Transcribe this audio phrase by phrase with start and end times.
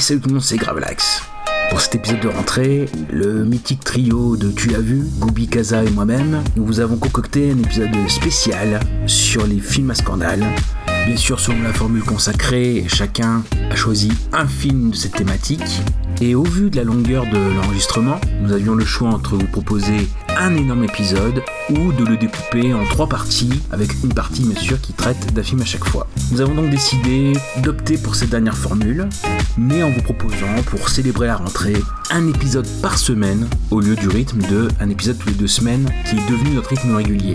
[0.00, 1.22] Salut tout le monde, c'est Gravelax.
[1.70, 5.90] Pour cet épisode de rentrée, le mythique trio de Tu l'as vu, Goubi Kaza et
[5.90, 10.44] moi-même, nous vous avons concocté un épisode spécial sur les films à scandale.
[11.06, 15.82] Bien sûr, selon la formule consacrée, chacun a choisi un film de cette thématique.
[16.24, 20.06] Et au vu de la longueur de l'enregistrement, nous avions le choix entre vous proposer
[20.38, 24.80] un énorme épisode ou de le découper en trois parties, avec une partie bien sûr
[24.80, 26.06] qui traite d'un film à chaque fois.
[26.30, 27.32] Nous avons donc décidé
[27.64, 29.08] d'opter pour cette dernière formule,
[29.58, 31.82] mais en vous proposant, pour célébrer la rentrée,
[32.12, 35.90] un épisode par semaine au lieu du rythme de un épisode tous les deux semaines
[36.08, 37.34] qui est devenu notre rythme régulier.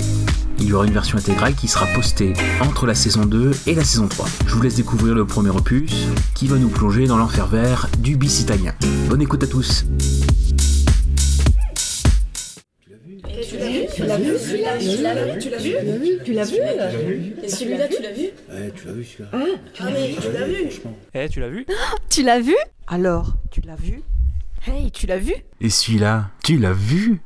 [0.60, 3.84] Il y aura une version intégrale qui sera postée entre la saison 2 et la
[3.84, 4.26] saison 3.
[4.48, 5.92] Je vous laisse découvrir le premier opus
[6.34, 8.74] qui va nous plonger dans l'enfer vert du bis italien.
[9.08, 9.86] Bonne écoute à tous.
[13.50, 14.78] Tu l'as vu Tu l'as vu celui-là
[15.40, 18.74] Tu l'as vu Tu l'as vu Tu l'as vu Et celui-là, tu l'as vu Ouais,
[18.76, 19.30] tu l'as vu celui-là.
[19.80, 20.56] Ah mais tu l'as vu
[21.14, 21.66] Eh, tu l'as vu?
[22.10, 22.56] Tu l'as vu?
[22.88, 24.02] Alors, tu l'as vu?
[24.66, 25.34] Hey, tu l'as vu?
[25.62, 27.22] Et celui-là, tu l'as vu?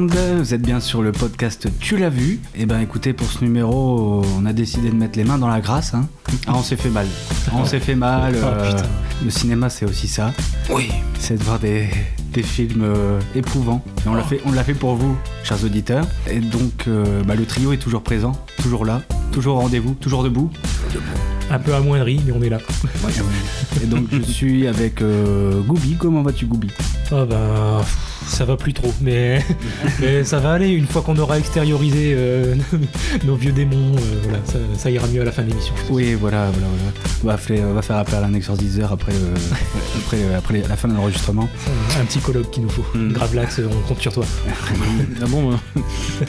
[0.00, 3.42] Monde, vous êtes bien sur le podcast Tu l'as vu Et ben écoutez, pour ce
[3.42, 5.94] numéro, on a décidé de mettre les mains dans la grasse.
[5.94, 6.06] Hein.
[6.46, 7.06] Ah, on s'est fait mal.
[7.54, 8.34] On s'est fait mal.
[8.36, 8.78] euh,
[9.24, 10.32] le cinéma, c'est aussi ça.
[10.70, 10.90] Oui.
[11.18, 11.88] C'est de voir des,
[12.32, 13.82] des films euh, éprouvants.
[14.04, 16.06] Et on l'a fait, on l'a fait pour vous, chers auditeurs.
[16.30, 19.00] Et donc, euh, bah, le trio est toujours présent, toujours là,
[19.32, 20.50] toujours au rendez-vous, toujours debout.
[21.50, 22.58] Un peu amoindri, mais on est là.
[23.82, 25.96] Et donc, je suis avec euh, Goubi.
[25.98, 26.68] Comment vas-tu, Goubi?
[27.12, 29.42] Ah bah, pff, ça va plus trop, mais,
[30.00, 30.68] mais ça va aller.
[30.70, 32.54] Une fois qu'on aura extériorisé euh,
[33.24, 35.74] nos vieux démons, euh, voilà, ça, ça ira mieux à la fin de l'émission.
[35.90, 36.92] Oui, voilà, voilà, voilà.
[37.22, 39.34] On va faire, on va faire appel à un exorciseur après, euh,
[40.04, 41.48] après, euh, après la fin de l'enregistrement.
[42.00, 42.84] Un petit colloque qu'il nous faut.
[42.94, 43.12] Mm.
[43.12, 44.24] Gravelax, on compte sur toi.
[45.22, 45.60] Ah bon bah,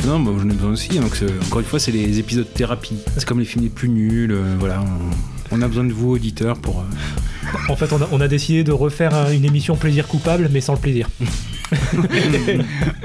[0.06, 1.00] Non, bah, j'en ai besoin aussi.
[1.00, 2.98] Donc, c'est- encore une fois, c'est les épisodes thérapie.
[3.18, 4.36] C'est comme les films les plus nuls.
[4.60, 6.80] voilà, on, on a besoin de vous, auditeurs, pour.
[6.80, 10.50] euh, En fait, on a, on a décidé de refaire un- une émission plaisir coupable,
[10.52, 11.08] mais sans le plaisir.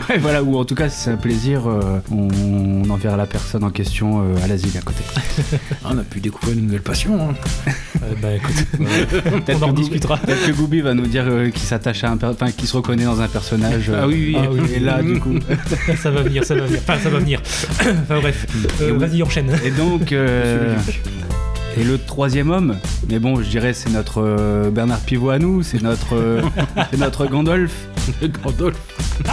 [0.09, 2.29] Ouais, voilà, ou en tout cas, si c'est un plaisir, euh, on,
[2.87, 5.03] on enverra la personne en question euh, à l'asile à côté.
[5.85, 7.31] ah, on a pu découvrir une nouvelle passion.
[7.31, 7.35] hein.
[8.03, 8.55] Euh, bah écoute,
[9.47, 10.17] Peut-être on en discutera.
[10.19, 13.05] Peut-être que Goubi va nous dire euh, qu'il s'attache à un, enfin, qu'il se reconnaît
[13.05, 13.89] dans un personnage.
[13.91, 14.37] euh, Ah oui, oui.
[14.39, 14.61] Ah oui.
[14.77, 15.35] Et là, du coup.
[16.01, 16.81] ça va venir, ça va venir.
[16.83, 17.41] Enfin, ça va venir.
[17.81, 18.47] enfin bref,
[18.81, 19.57] Euh, vas-y, enchaîne.
[19.65, 20.13] Et donc.
[21.79, 22.77] Et le troisième homme,
[23.09, 26.43] mais bon, je dirais c'est notre euh, Bernard Pivot à nous, c'est notre, euh,
[26.91, 27.73] c'est notre Gandalf.
[28.21, 28.75] Le Gandalf.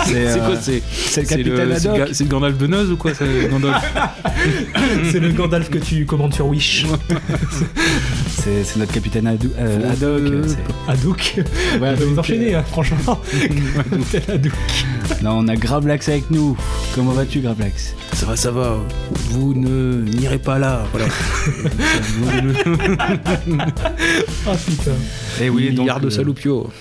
[0.06, 1.98] C'est C'est euh, quoi C'est c'est le c'est capitaine c'est le, Haddock.
[1.98, 3.94] ga- c'est le Gandalf de Noz ou quoi c'est le Gandalf
[5.12, 6.86] C'est le Gandalf que tu commandes sur Wish.
[8.28, 10.56] C'est notre capitaine Hadou- euh, Haddock.
[10.88, 11.36] Hadouk.
[11.82, 13.20] Ouais, vous enchaîner, hein, franchement.
[14.12, 14.54] Capitaine Hadouk.
[14.54, 16.56] euh, Non, on a Gravelax avec nous.
[16.96, 18.78] Comment vas-tu, Gravelax Ça va, ça va.
[19.32, 20.86] Vous ne n'irez pas là.
[20.94, 21.08] Voilà.
[24.48, 24.92] Ah putain.
[25.42, 26.70] Eh oui, donc, Milliard de euh, saloupio.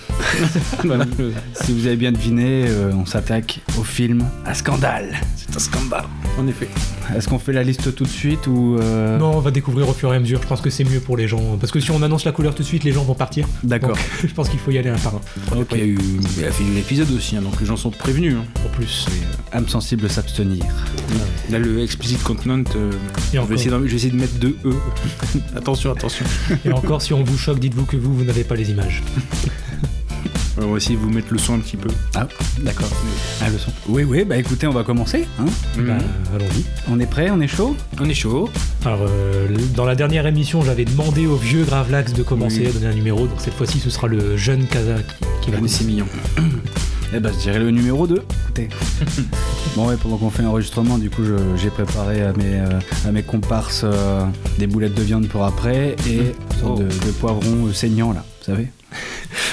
[1.53, 5.15] Si vous avez bien deviné, euh, on s'attaque au film à scandale.
[5.35, 6.05] C'est un scandale.
[6.39, 6.67] En effet.
[7.15, 9.93] Est-ce qu'on fait la liste tout de suite ou euh, Non, on va découvrir au
[9.93, 10.39] fur et à mesure.
[10.41, 11.57] Je pense que c'est mieux pour les gens.
[11.59, 13.47] Parce que si on annonce la couleur tout de suite, les gens vont partir.
[13.63, 13.97] D'accord.
[14.21, 15.21] Je pense qu'il faut y aller un par un.
[15.73, 15.97] Il y a eu
[16.37, 18.35] il a fait un épisode aussi, hein, donc les gens sont prévenus.
[18.35, 18.45] hein.
[18.61, 19.05] Pour plus.
[19.51, 20.63] Âme sensible s'abstenir.
[21.49, 22.95] Là, le explicit content, euh, Et
[23.27, 24.73] je, vais encore, essayer d'en- je vais essayer de mettre deux E.
[25.55, 26.25] attention, attention.
[26.65, 29.01] et encore, si on vous choque, dites-vous que vous, vous n'avez pas les images.
[30.57, 31.87] Alors, on va essayer de vous mettre le son un petit peu.
[32.15, 32.27] Ah,
[32.59, 32.89] d'accord.
[33.41, 33.71] Ah, le son.
[33.87, 35.25] Oui, oui, bah écoutez, on va commencer.
[35.39, 35.45] hein.
[35.77, 35.99] Bah, Mhm.
[36.35, 36.65] allons-y.
[36.91, 37.77] on est prêt, on est chaud?
[37.97, 38.49] On est chaud.
[38.83, 42.67] Alors, euh, dans la dernière émission, j'avais demandé au vieux Gravelax de commencer Oui.
[42.67, 43.25] à donner un numéro.
[43.27, 46.07] Donc cette fois-ci, ce sera le jeune Kaza qui, qui va On est 6 millions.
[47.13, 48.21] Eh ben, je dirais le numéro 2.
[48.43, 48.69] Écoutez.
[49.75, 51.23] bon, ouais, pendant qu'on fait l'enregistrement, du coup,
[51.55, 54.25] j'ai préparé à mes, euh, à mes comparses euh,
[54.59, 56.75] des boulettes de viande pour après et une sorte Oh.
[56.77, 58.67] de, de poivrons saignants, là, vous savez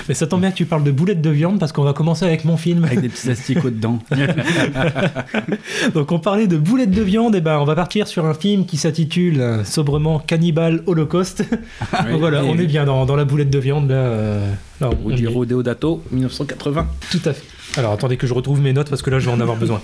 [0.08, 2.24] Mais ça tombe bien que tu parles de boulettes de viande parce qu'on va commencer
[2.24, 2.84] avec mon film.
[2.84, 3.98] Avec des petits asticots dedans.
[5.94, 8.66] Donc on parlait de boulettes de viande, et ben on va partir sur un film
[8.66, 11.42] qui s'intitule euh, sobrement Cannibal Holocaust.
[11.48, 13.94] Donc voilà, on est bien dans, dans la boulette de viande là.
[13.94, 16.86] euh, on Deodato, 1980.
[17.10, 17.55] Tout à fait.
[17.76, 19.80] Alors attendez que je retrouve mes notes parce que là je vais en avoir besoin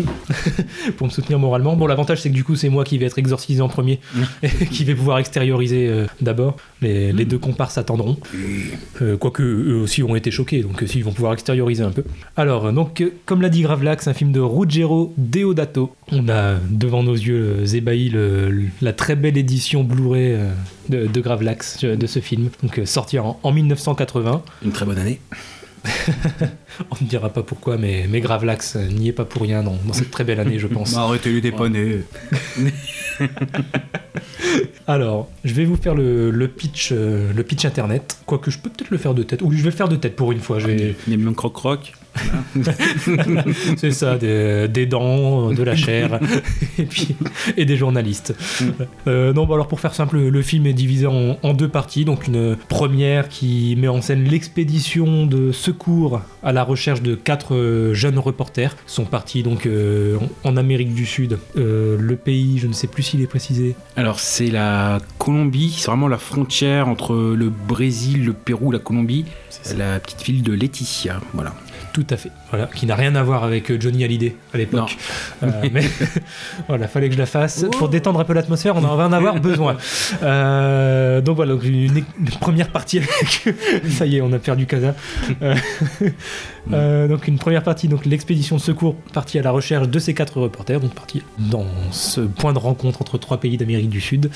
[0.97, 1.77] pour me soutenir moralement.
[1.77, 4.01] Bon l'avantage c'est que du coup c'est moi qui vais être exorcisé en premier
[4.43, 6.57] et qui vais pouvoir extérioriser euh, d'abord.
[6.81, 8.17] Les, les deux comparses attendront.
[9.03, 12.05] Euh, quoique eux aussi ont été choqués donc euh, s'ils vont pouvoir extérioriser un peu.
[12.37, 15.95] Alors donc comme l'a dit Gravelax, un film de Ruggero Deodato.
[16.11, 20.37] On a devant nos yeux ébahis le- le- la très belle édition Blu-ray
[20.89, 22.49] de, de Gravelax de ce film.
[22.63, 24.43] Donc sorti en, en 1980.
[24.65, 25.21] Une très bonne année.
[26.91, 29.93] On ne dira pas pourquoi, mais, mais Gravelax n'y est pas pour rien dans, dans
[29.93, 30.95] cette très belle année, je pense.
[30.95, 32.03] Bah, arrêtez-lui des poney.
[34.87, 38.19] Alors, je vais vous faire le, le pitch, euh, le pitch internet.
[38.27, 39.43] Quoique je peux peut-être le faire de tête.
[39.43, 40.59] Ou je vais le faire de tête pour une fois.
[40.59, 40.95] Je vais...
[41.07, 41.93] Les croc-croc.
[43.77, 46.21] C'est ça, des, des dents, de la chair,
[46.79, 47.17] et puis
[47.57, 48.35] et des journalistes.
[49.07, 52.05] Euh, non, bah alors pour faire simple, le film est divisé en, en deux parties.
[52.05, 57.55] Donc une première qui met en scène l'expédition de secours à la recherche de quatre
[57.55, 58.77] euh, jeunes reporters.
[58.87, 61.39] Ils sont partis donc euh, en Amérique du Sud.
[61.57, 63.75] Euh, le pays, je ne sais plus s'il est précisé.
[63.97, 69.25] Alors c'est la Colombie, c'est vraiment la frontière entre le Brésil, le Pérou, la Colombie.
[69.51, 69.75] ça.
[69.75, 71.55] La petite ville de Laetitia, voilà.
[71.93, 72.31] Tout à fait.
[72.53, 74.99] Voilà, qui n'a rien à voir avec euh, Johnny Hallyday à l'époque.
[75.43, 75.85] Euh, mais
[76.69, 78.77] voilà, fallait que je la fasse pour détendre un peu l'atmosphère.
[78.77, 79.79] On en va en avoir besoin.
[80.23, 82.05] Euh, donc voilà, donc une, une
[82.41, 83.55] première partie avec.
[83.89, 84.95] Ça y est, on a perdu Casa.
[86.73, 90.13] Euh, donc une première partie, donc l'expédition de secours partie à la recherche de ces
[90.13, 94.31] quatre reporters, donc partie dans ce point de rencontre entre trois pays d'Amérique du Sud.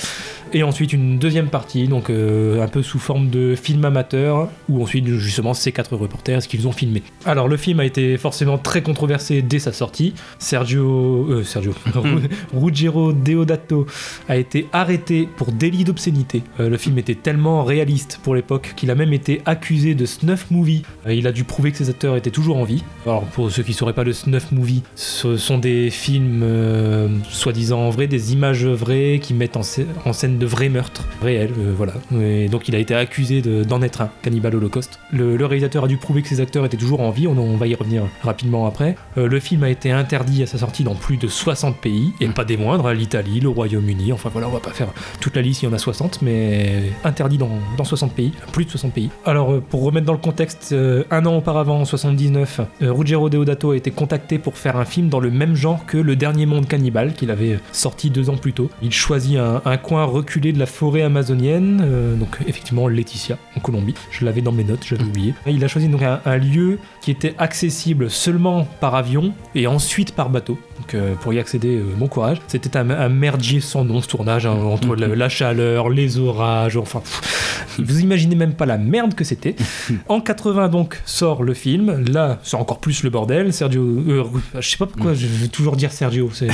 [0.55, 5.07] Et ensuite une deuxième partie, donc un peu sous forme de film amateur, où ensuite
[5.07, 7.03] justement ces quatre reporters, ce qu'ils ont filmé.
[7.27, 10.15] Alors le film a été forcément très controversé dès sa sortie.
[10.39, 11.73] Sergio, euh, Sergio,
[12.55, 13.87] Ruggero Deodato
[14.29, 16.43] a été arrêté pour délit d'obscénité.
[16.61, 20.51] Euh, le film était tellement réaliste pour l'époque qu'il a même été accusé de snuff
[20.51, 20.83] movie.
[21.07, 22.85] Euh, il a dû prouver que ses acteurs étaient toujours en vie.
[23.05, 27.09] Alors pour ceux qui ne sauraient pas le snuff movie, ce sont des films euh,
[27.31, 31.51] soi-disant vrais, des images vraies qui mettent en, scè- en scène de vrais meurtres réels.
[31.77, 31.95] voilà.
[32.21, 34.99] Et donc il a été accusé de- d'en être un, Cannibal Holocaust.
[35.13, 37.27] Le, le réalisateur a dû prouver que ses acteurs étaient toujours en vie.
[37.27, 38.97] On, on va y revenir rapidement après.
[39.19, 42.27] Euh, le film a été interdit à sa sortie dans plus de 60 pays, et
[42.29, 44.89] pas des moindres, l'Italie, le Royaume-Uni, enfin voilà, on va pas faire
[45.21, 48.65] toute la liste, il y en a 60, mais interdit dans, dans 60 pays, plus
[48.65, 49.11] de 60 pays.
[49.25, 53.29] Alors euh, pour remettre dans le contexte, euh, un an auparavant, en 79, euh, Ruggero
[53.29, 56.47] Deodato a été contacté pour faire un film dans le même genre que Le Dernier
[56.47, 58.71] Monde Cannibale, qu'il avait sorti deux ans plus tôt.
[58.83, 63.95] Il choisit un, un coin reculé de la forêt amazonienne, donc effectivement Laetitia, en Colombie.
[64.11, 65.35] Je l'avais dans mes notes, j'avais oublié.
[65.47, 70.13] Il a choisi donc un, un lieu qui était accessible seulement par avion et ensuite
[70.13, 70.59] par bateau.
[70.87, 72.39] Donc euh, pour y accéder, euh, bon courage.
[72.47, 76.77] C'était un, un merdier sans nom ce tournage, hein, entre la, la chaleur, les orages,
[76.77, 77.01] enfin...
[77.01, 79.57] pff, vous imaginez même pas la merde que c'était.
[80.09, 82.05] En 80 donc sort le film.
[82.09, 83.53] Là, c'est encore plus le bordel.
[83.53, 84.25] Sergio, euh,
[84.59, 86.49] je sais pas pourquoi je vais toujours dire Sergio, c'est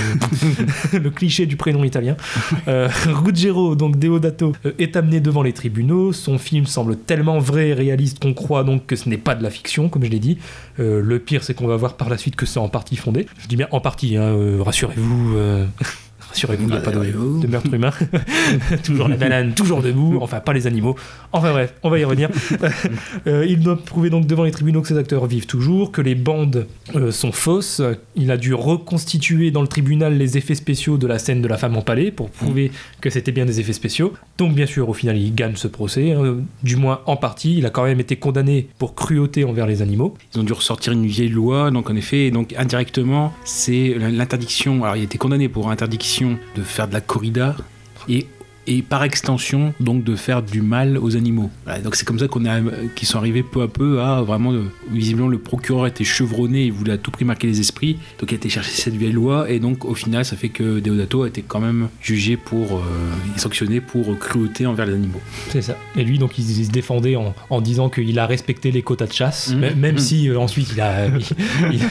[0.92, 2.16] le cliché du prénom italien.
[2.68, 6.12] Euh, Ruggero, donc Deodato, euh, est amené devant les tribunaux.
[6.12, 9.42] Son film semble tellement vrai et réaliste qu'on croit donc que ce n'est pas de
[9.42, 10.38] la fiction, comme je l'ai dit.
[10.80, 13.26] Euh, le pire, c'est qu'on va voir par la suite que c'est en partie fondé.
[13.38, 15.36] Je dis bien en partie, hein, euh, rassurez-vous.
[16.32, 17.90] Rassurez-vous, il n'y a pas de, de meurtre humain.
[18.82, 20.18] toujours la banane, toujours debout.
[20.22, 20.96] Enfin, pas les animaux.
[21.32, 22.28] Enfin bref, on va y revenir.
[23.26, 26.14] Euh, il doit prouver donc devant les tribunaux que ces acteurs vivent toujours, que les
[26.14, 27.80] bandes euh, sont fausses.
[28.16, 31.56] Il a dû reconstituer dans le tribunal les effets spéciaux de la scène de la
[31.56, 34.14] femme empalée pour prouver que c'était bien des effets spéciaux.
[34.38, 37.58] Donc bien sûr, au final, il gagne ce procès, hein, du moins en partie.
[37.58, 40.14] Il a quand même été condamné pour cruauté envers les animaux.
[40.34, 44.82] Ils ont dû ressortir une vieille loi, donc en effet, donc indirectement, c'est l'interdiction.
[44.82, 46.21] Alors il a été condamné pour interdiction
[46.54, 47.56] de faire de la corrida
[48.08, 48.26] et
[48.66, 51.50] et par extension donc de faire du mal aux animaux.
[51.64, 52.60] Voilà, donc c'est comme ça qu'on a
[52.94, 56.72] qu'ils sont arrivés peu à peu à vraiment euh, visiblement le procureur était chevronné, il
[56.72, 59.50] voulait à tout prix marquer les esprits, donc il a été chercher cette vieille loi
[59.50, 62.80] et donc au final ça fait que Deodato a été quand même jugé pour euh,
[63.36, 65.20] et sanctionné pour cruauté envers les animaux.
[65.50, 65.76] C'est ça.
[65.96, 69.06] Et lui, donc, il, il se défendait en, en disant qu'il a respecté les quotas
[69.06, 71.22] de chasse, même, si euh, ensuite il a, il,
[71.72, 71.88] il a,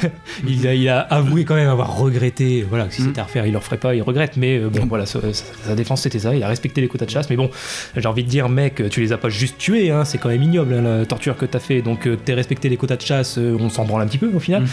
[0.47, 2.65] il a- il a avoué quand même avoir regretté.
[2.67, 3.07] Voilà, que si Mhm.
[3.09, 4.37] c'était à refaire, il le referait pas, il regrette.
[4.37, 6.33] Mais euh, bon, voilà, sa, sa- sa défense c'était ça.
[6.35, 7.29] Il a respecté les quotas de chasse.
[7.29, 7.49] Mais bon,
[7.95, 10.43] j'ai envie de dire, mec, tu les as pas juste tués, hein, c'est quand même
[10.43, 11.81] ignoble hein, la torture que t'as fait.
[11.81, 14.31] Donc, euh, t'es respecté les quotas de chasse, euh, on s'en branle un petit peu
[14.33, 14.65] au final.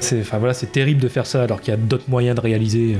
[0.00, 2.40] C'est, enfin voilà, c'est terrible de faire ça alors qu'il y a d'autres moyens de
[2.40, 2.96] réaliser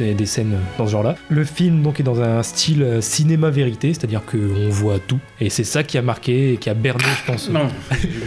[0.00, 1.16] euh, des scènes dans ce genre-là.
[1.28, 5.64] Le film donc est dans un style cinéma vérité, c'est-à-dire qu'on voit tout, et c'est
[5.64, 7.50] ça qui a marqué et qui a berné, je pense.
[7.50, 7.68] Non,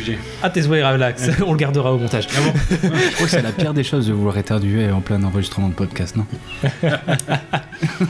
[0.06, 0.18] j'ai.
[0.44, 2.28] Ah tes relax, on le gardera au montage.
[2.36, 5.74] Je crois que c'est la pire des choses de vouloir éternuer en plein enregistrement de
[5.74, 6.26] podcast, non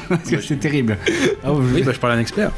[0.10, 0.98] Parce que c'est terrible.
[1.44, 2.52] Ah, Oui, bah, je parle à un expert.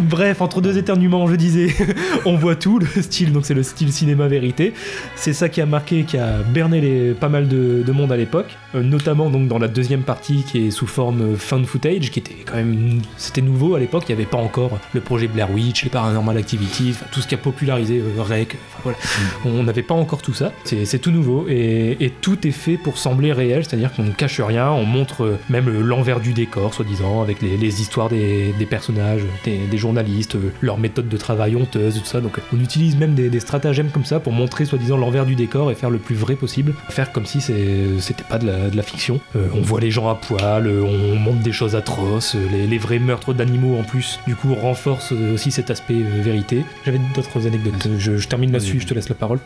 [0.00, 1.74] Bref, entre deux éternuements, je disais,
[2.24, 4.72] on voit tout, le style, donc c'est le style cinéma vérité.
[5.16, 8.16] C'est ça qui a marqué, qui a berné les, pas mal de, de monde à
[8.16, 12.10] l'époque, euh, notamment donc dans la deuxième partie qui est sous forme euh, found footage,
[12.12, 15.26] qui était quand même, c'était nouveau à l'époque, il n'y avait pas encore le projet
[15.26, 18.98] Blair Witch, les Paranormal Activity, tout ce qui a popularisé euh, Rec, voilà.
[19.44, 22.98] On n'avait pas encore tout ça, c'est tout nouveau et, et tout est fait pour
[22.98, 27.42] sembler réel, c'est-à-dire qu'on ne cache rien, on montre même l'envers du décor, soi-disant, avec
[27.42, 31.98] les, les histoires des, des personnages, des, des journalistes, euh, leur méthode de travail honteuse,
[31.98, 32.20] tout ça.
[32.20, 35.70] Donc on utilise même des, des stratagèmes comme ça pour montrer, soi-disant, l'envers du décor
[35.70, 38.82] et faire le plus vrai possible, faire comme si c'était pas de la, de la
[38.82, 39.20] fiction.
[39.36, 42.66] Euh, on voit les gens à poil, euh, on montre des choses atroces, euh, les,
[42.66, 46.64] les vrais meurtres d'animaux en plus, du coup, renforcent euh, aussi cet aspect euh, vérité.
[46.84, 49.38] J'avais d'autres anecdotes, je, je termine là-dessus, je te laisse la parole.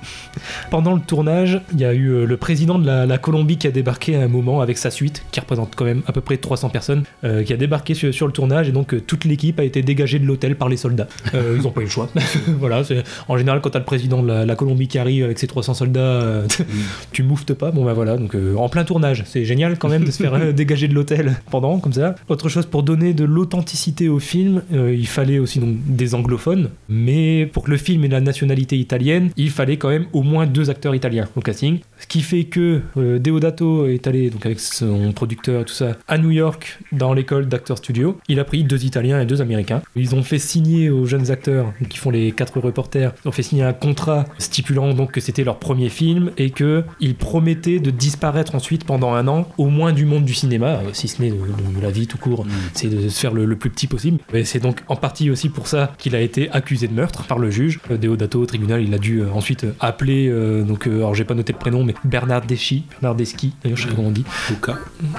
[0.71, 3.67] Pendant le tournage, il y a eu euh, le président de la, la Colombie qui
[3.67, 6.37] a débarqué à un moment avec sa suite, qui représente quand même à peu près
[6.37, 9.59] 300 personnes, euh, qui a débarqué sur, sur le tournage et donc euh, toute l'équipe
[9.61, 11.09] a été dégagée de l'hôtel par les soldats.
[11.35, 12.09] Euh, ils n'ont pas eu le choix.
[12.59, 12.83] voilà,
[13.29, 16.01] en général quand t'as le président de la, Colombie qui arrive avec ses 300 soldats,
[16.01, 16.47] euh,
[17.13, 17.71] tu mouftes pas.
[17.71, 20.35] Bon bah voilà, donc euh, en plein tournage, c'est génial quand même de se faire
[20.35, 22.15] euh, dégager de l'hôtel pendant comme ça.
[22.29, 27.47] Autre chose pour donner de l'authenticité au film, il fallait aussi donc des anglophones, mais
[27.47, 30.71] pour que le film ait la nationalité italienne, il fallait quand même au moins deux
[30.71, 31.79] acteurs italiens au casting.
[31.99, 36.31] Ce qui fait que Deodato est allé donc avec son producteur tout ça à New
[36.31, 38.19] York dans l'école d'acteurs studio.
[38.29, 39.83] Il a pris deux Italiens et deux Américains.
[39.95, 43.63] Ils ont fait signer aux jeunes acteurs qui font les quatre reporters, ont fait signer
[43.63, 48.55] un contrat stipulant donc que c'était leur premier film et que ils promettaient de disparaître
[48.55, 51.37] ensuite pendant un an au moins du monde du cinéma, euh, si ce n'est de,
[51.37, 52.47] de la vie tout court.
[52.75, 54.19] C'est de se faire le, le plus petit possible.
[54.33, 57.39] Et c'est donc en partie aussi pour ça qu'il a été accusé de meurtre par
[57.39, 57.81] le juge.
[57.91, 61.25] Euh, Deodato au tribunal, il a dû euh, ensuite appeler euh, donc euh, alors j'ai
[61.25, 64.55] pas noté le prénom mais Bernardeschi, Bernardeschi, d'ailleurs je sais pas comment on dit Au
[64.55, 64.79] cas.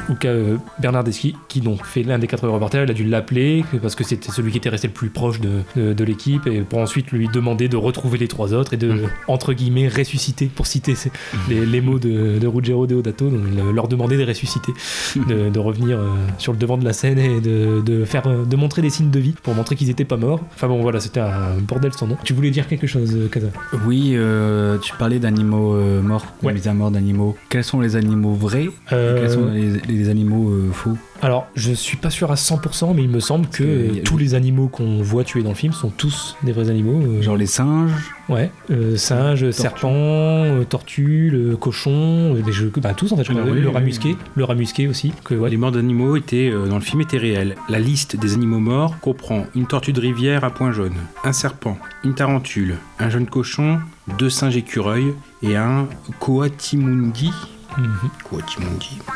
[0.10, 3.64] ou cas euh, Bernardeschi, qui donc fait l'un des quatre reporters, il a dû l'appeler
[3.82, 6.62] parce que c'était celui qui était resté le plus proche de, de- de l'équipe et
[6.62, 10.68] pour ensuite lui demander de retrouver les trois autres et de, entre guillemets, ressusciter, pour
[10.68, 11.12] citer ces-
[11.50, 13.42] les, les mots de, de Ruggero Deodato, donc
[13.74, 14.72] leur demander de ressusciter,
[15.16, 18.56] de, de revenir euh, sur le devant de la scène et de, de faire, de
[18.56, 20.40] montrer des signes de vie pour montrer qu'ils étaient pas morts.
[20.56, 22.18] Enfin bon, voilà, c'était un bordel sans nom.
[22.24, 23.48] Tu voulais dire quelque chose, euh, Kaza?
[23.86, 26.54] Oui, euh, tu parlais d'animaux euh, morts, Ouais.
[26.54, 27.36] mise à mort d'animaux.
[27.50, 31.96] Quels sont les animaux vrais et quels sont les, les animaux faux Alors, je suis
[31.96, 35.24] pas sûr à 100%, mais il me semble que, euh, tous les animaux qu'on voit
[35.24, 37.02] tuer dans le film sont tous des vrais animaux.
[37.02, 37.92] euh, Genre les singes
[38.28, 43.24] Ouais, euh, singe, serpent, euh, tortue, le cochon, euh, des jeux, bah, tous en fait,
[43.24, 43.42] je crois.
[43.46, 43.86] Ah oui, le oui, rat oui.
[43.86, 45.14] musqué, le rat musqué aussi.
[45.24, 45.50] Que, ouais.
[45.50, 47.56] Les morts d'animaux étaient euh, dans le film étaient réels.
[47.70, 51.78] La liste des animaux morts comprend une tortue de rivière à point jaune, un serpent,
[52.04, 53.80] une tarentule, un jeune cochon,
[54.20, 55.88] deux singes écureuils et un
[56.20, 57.32] coatimundi.
[57.78, 58.10] Mhm.
[58.30, 59.00] Coatimundi.
[59.08, 59.14] Ah,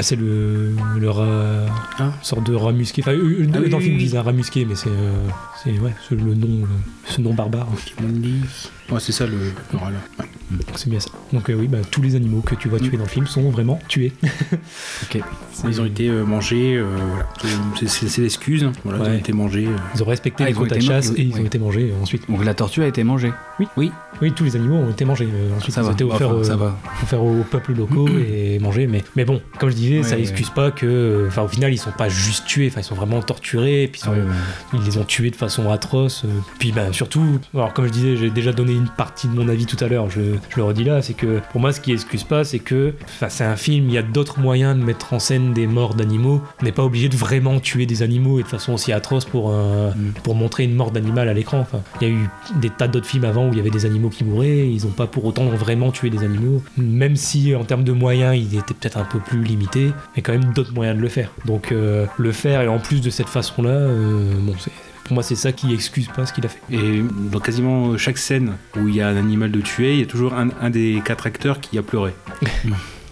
[0.00, 1.66] C'est le, le rat,
[1.98, 2.04] Ah.
[2.04, 3.02] une sorte de rat musqué.
[3.02, 5.12] Enfin, eux, Ah oui, dans le film, ils disent un rat musqué, mais c'est euh,
[5.62, 6.66] c'est ouais, le nom, euh,
[7.06, 7.68] ce nom barbare.
[8.90, 9.36] Ouais, c'est ça le.
[9.74, 10.26] Ouais.
[10.76, 11.10] C'est bien ça.
[11.32, 13.50] Donc euh, oui, bah, tous les animaux que tu vois tuer dans le film sont
[13.50, 14.12] vraiment tués.
[15.68, 16.76] Ils ont été euh, mangés.
[16.76, 17.26] euh, voilà.
[17.86, 18.66] C'est- l'excuse.
[18.84, 19.66] Voilà, Ils ont été mangés.
[19.66, 19.76] euh.
[19.94, 21.46] Ils ont respecté Ah, les quotas de chasse et ils ont oui.
[21.46, 22.30] été mangés euh, ensuite.
[22.30, 23.32] Donc la tortue a été mangée.
[23.76, 23.90] Oui,
[24.34, 25.28] tous les animaux ont été mangés.
[25.30, 25.92] euh, ensuite, Ça ils ont va.
[25.92, 26.76] été offerts, Enfin, euh, ça va.
[27.06, 28.86] faire aux peuples locaux et manger.
[28.86, 31.24] Mais, mais bon, comme je disais, ça Ouais, excuse pas que.
[31.28, 34.00] Enfin, au final, ils sont pas juste tués, enfin, ils sont vraiment torturés, et puis
[34.00, 34.24] ils, sont- ouais, ouais.
[34.74, 36.24] ils les ont tués de façon atroce.
[36.58, 39.66] Puis, ben, surtout, alors, comme je disais, j'ai déjà donné une partie de mon avis
[39.66, 42.24] tout à l'heure, je, je le redis là, c'est que pour moi, ce qui excuse
[42.24, 42.94] pas, c'est que.
[43.28, 46.40] C'est un film, il y a d'autres moyens de mettre en scène des morts d'animaux.
[46.60, 49.50] On n'est pas obligé de vraiment tuer des animaux et de façon aussi atroce pour,
[49.52, 50.12] un- Mm.
[50.22, 51.58] pour montrer une mort d'animal à l'écran.
[51.60, 52.28] Enfin, il y a eu
[52.60, 54.90] des tas d'autres films avant où il y avait des animaux qui mouraient, ils n'ont
[54.92, 58.74] pas pour autant vraiment tué des animaux, même si en termes de moyens il était
[58.74, 61.30] peut-être un peu plus limité, mais quand même d'autres moyens de le faire.
[61.46, 64.70] Donc euh, le faire et en plus de cette façon-là, euh, bon, c'est-
[65.08, 66.60] pour moi c'est ça qui excuse pas ce qu'il a fait.
[66.70, 70.02] Et dans quasiment chaque scène où il y a un animal de tuer, il y
[70.02, 72.12] a toujours un, un des quatre acteurs qui a pleuré.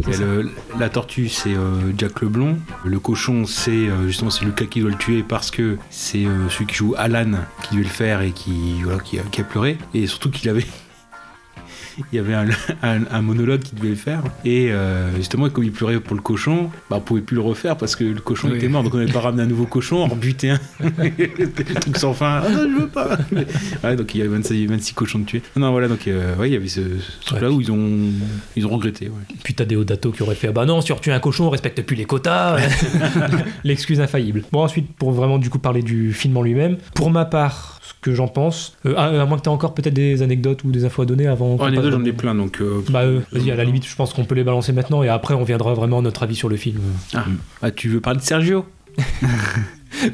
[0.06, 2.58] Le- la tortue, c'est euh, Jack Leblond.
[2.84, 6.50] Le cochon, c'est euh, justement c'est Lucas qui doit le tuer parce que c'est euh,
[6.50, 7.30] celui qui joue Alan
[7.62, 9.78] qui devait le faire et qui, voilà, qui, a, qui a pleuré.
[9.94, 10.66] Et surtout qu'il avait.
[12.12, 12.46] Il y avait un,
[12.82, 14.22] un- un monologue qu'il devait faire.
[14.44, 17.76] Et euh, justement, comme il pleurait pour le cochon, bah, on pouvait plus le refaire
[17.76, 18.56] parce que le cochon Oui.
[18.56, 18.82] était mort.
[18.82, 20.60] Donc on n'avait pas ramené un nouveau cochon, on rebutait un.
[21.80, 22.42] Truc sans fin.
[22.44, 23.16] Ah non, je veux pas.
[23.84, 25.42] Ouais, donc il y avait 26, 26 cochons de tuer.
[25.56, 26.80] Non, voilà, donc euh, ouais, il y avait ce,
[27.20, 27.54] ce truc-là Ouais.
[27.54, 28.10] où ils ont,
[28.56, 29.08] ils ont regretté.
[29.08, 29.14] Ouais.
[29.42, 31.50] Puis t'as Deodato qui aurait fait ah bah non si tu tues un cochon on
[31.50, 32.56] respecte plus les quotas
[33.64, 37.24] l'excuse infaillible bon ensuite pour vraiment du coup parler du film en lui-même pour ma
[37.24, 37.75] part
[38.06, 38.76] que j'en pense.
[38.86, 41.26] Euh, à, à moins que t'aies encore peut-être des anecdotes ou des infos à donner
[41.26, 42.60] avant Oh, les deux, j'en ai plein, donc.
[42.60, 45.08] euh, bah euh, vas-y à la limite je pense qu'on peut les balancer maintenant et
[45.08, 46.80] après on viendra vraiment à notre avis sur le film.
[47.14, 47.24] Ah,
[47.62, 48.64] ah, tu veux parler de Sergio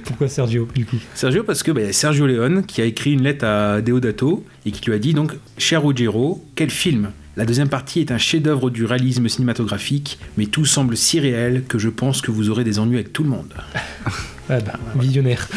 [0.04, 0.96] Pourquoi Sergio, du coup?
[1.14, 4.84] Sergio, parce que bah, Sergio Leone qui a écrit une lettre à Deodato et qui
[4.86, 7.10] lui a dit donc Cher Ruggiero, quel film?
[7.36, 11.78] La deuxième partie est un chef-d'œuvre du réalisme cinématographique, mais tout semble si réel que
[11.78, 13.52] je pense que vous aurez des ennuis avec tout le monde.
[14.50, 15.48] Ah bah, visionnaire.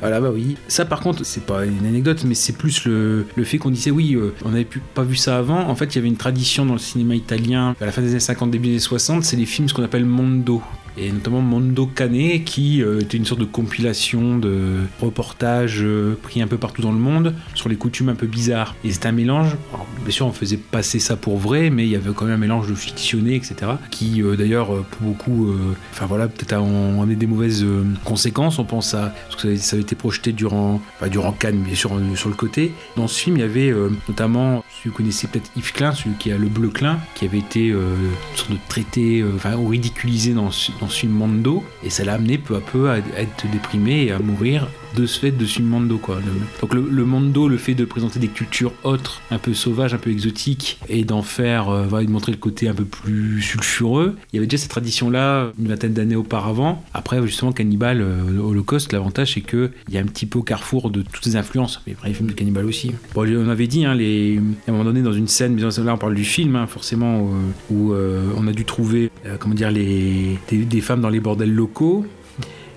[0.00, 0.56] Voilà, bah oui.
[0.68, 3.90] Ça, par contre, c'est pas une anecdote, mais c'est plus le, le fait qu'on disait,
[3.90, 5.58] oui, euh, on n'avait pu- pas vu ça avant.
[5.68, 8.10] En fait, il y avait une tradition dans le cinéma italien, à la fin des
[8.10, 10.62] années 50, début des années 60, c'est les films, ce qu'on appelle Mondo.
[10.98, 16.40] Et notamment Mondo Cane, qui euh, était une sorte de compilation de reportages euh, pris
[16.40, 18.74] un peu partout dans le monde sur les coutumes un peu bizarres.
[18.82, 21.90] Et c'était un mélange, alors, bien sûr, on faisait passer ça pour vrai, mais il
[21.90, 23.72] y avait quand même un mélange de fictionné, etc.
[23.90, 25.54] Qui, euh, d'ailleurs, pour beaucoup,
[25.92, 27.64] enfin voilà, peut-être a amené des mauvaises
[28.04, 28.58] conséquences.
[28.58, 29.14] On pense à.
[29.28, 32.34] Parce que ça, ça avait été projeté durant, enfin, durant Cannes, bien sûr, sur le
[32.34, 32.72] côté.
[32.96, 33.72] Dans ce film, il y avait
[34.08, 37.70] notamment, vous connaissez peut-être Yves Klein, celui qui a le bleu Klein, qui avait été
[37.70, 37.96] euh,
[38.34, 41.64] sorte de traité, euh, enfin, ridiculisé dans, ce- dans ce film Mondo.
[41.82, 45.20] Et ça l'a amené peu à peu à être déprimé et à mourir de ce
[45.20, 46.18] fait de ce film Mondo, quoi.
[46.60, 49.98] Donc, le, le Mondo, le fait de présenter des cultures autres, un peu sauvages, un
[49.98, 54.16] peu exotiques, et d'en faire, euh, voilà, de montrer le côté un peu plus sulfureux.
[54.32, 56.82] Il y avait déjà cette tradition-là une vingtaine d'années auparavant.
[56.94, 60.90] Après, justement, Cannibal, euh, Holocaust, l'avantage, c'est qu'il y a un petit peu au carrefour
[60.90, 61.82] de toutes les influences.
[61.86, 62.92] Mais les films de Cannibal aussi.
[63.14, 64.40] Bon, on avait dit, hein, les...
[64.66, 67.20] à un moment donné, dans une scène, mais là, on parle du film, hein, forcément,
[67.20, 70.38] euh, où euh, on a dû trouver, comment dire, les...
[70.50, 72.06] des femmes dans les bordels locaux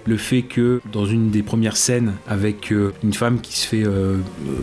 [0.05, 3.85] le fait que dans une des premières scènes avec euh, une femme qui se fait
[3.85, 4.17] euh, euh,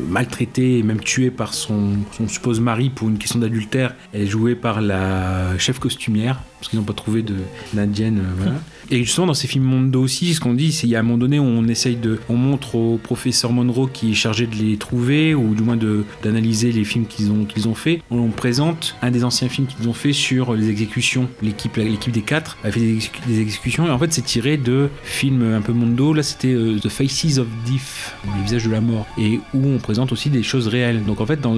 [0.08, 1.94] maltraiter et même tuer par son,
[2.28, 6.78] suppose mari pour une question d'adultère, elle est jouée par la chef costumière parce qu'ils
[6.78, 7.24] n'ont pas trouvé
[7.72, 8.54] d'indienne voilà.
[8.90, 11.02] Et justement dans ces films Mondo aussi, ce qu'on dit, c'est il y a un
[11.02, 14.76] moment donné on essaye de, on montre au professeur Monroe qui est chargé de les
[14.76, 15.76] trouver ou du moins
[16.22, 18.00] d'analyser les films qu'ils ont qu'ils ont fait.
[18.10, 21.28] On présente un des anciens films qu'ils ont fait sur les exécutions.
[21.42, 24.88] L'équipe des quatre a fait des, exécu- des exécutions et en fait c'est tiré de
[25.02, 26.12] films un peu Mondo.
[26.12, 29.78] Là c'était euh, The Faces of Death, les visages de la mort, et où on
[29.78, 31.04] présente aussi des choses réelles.
[31.04, 31.56] Donc en fait dans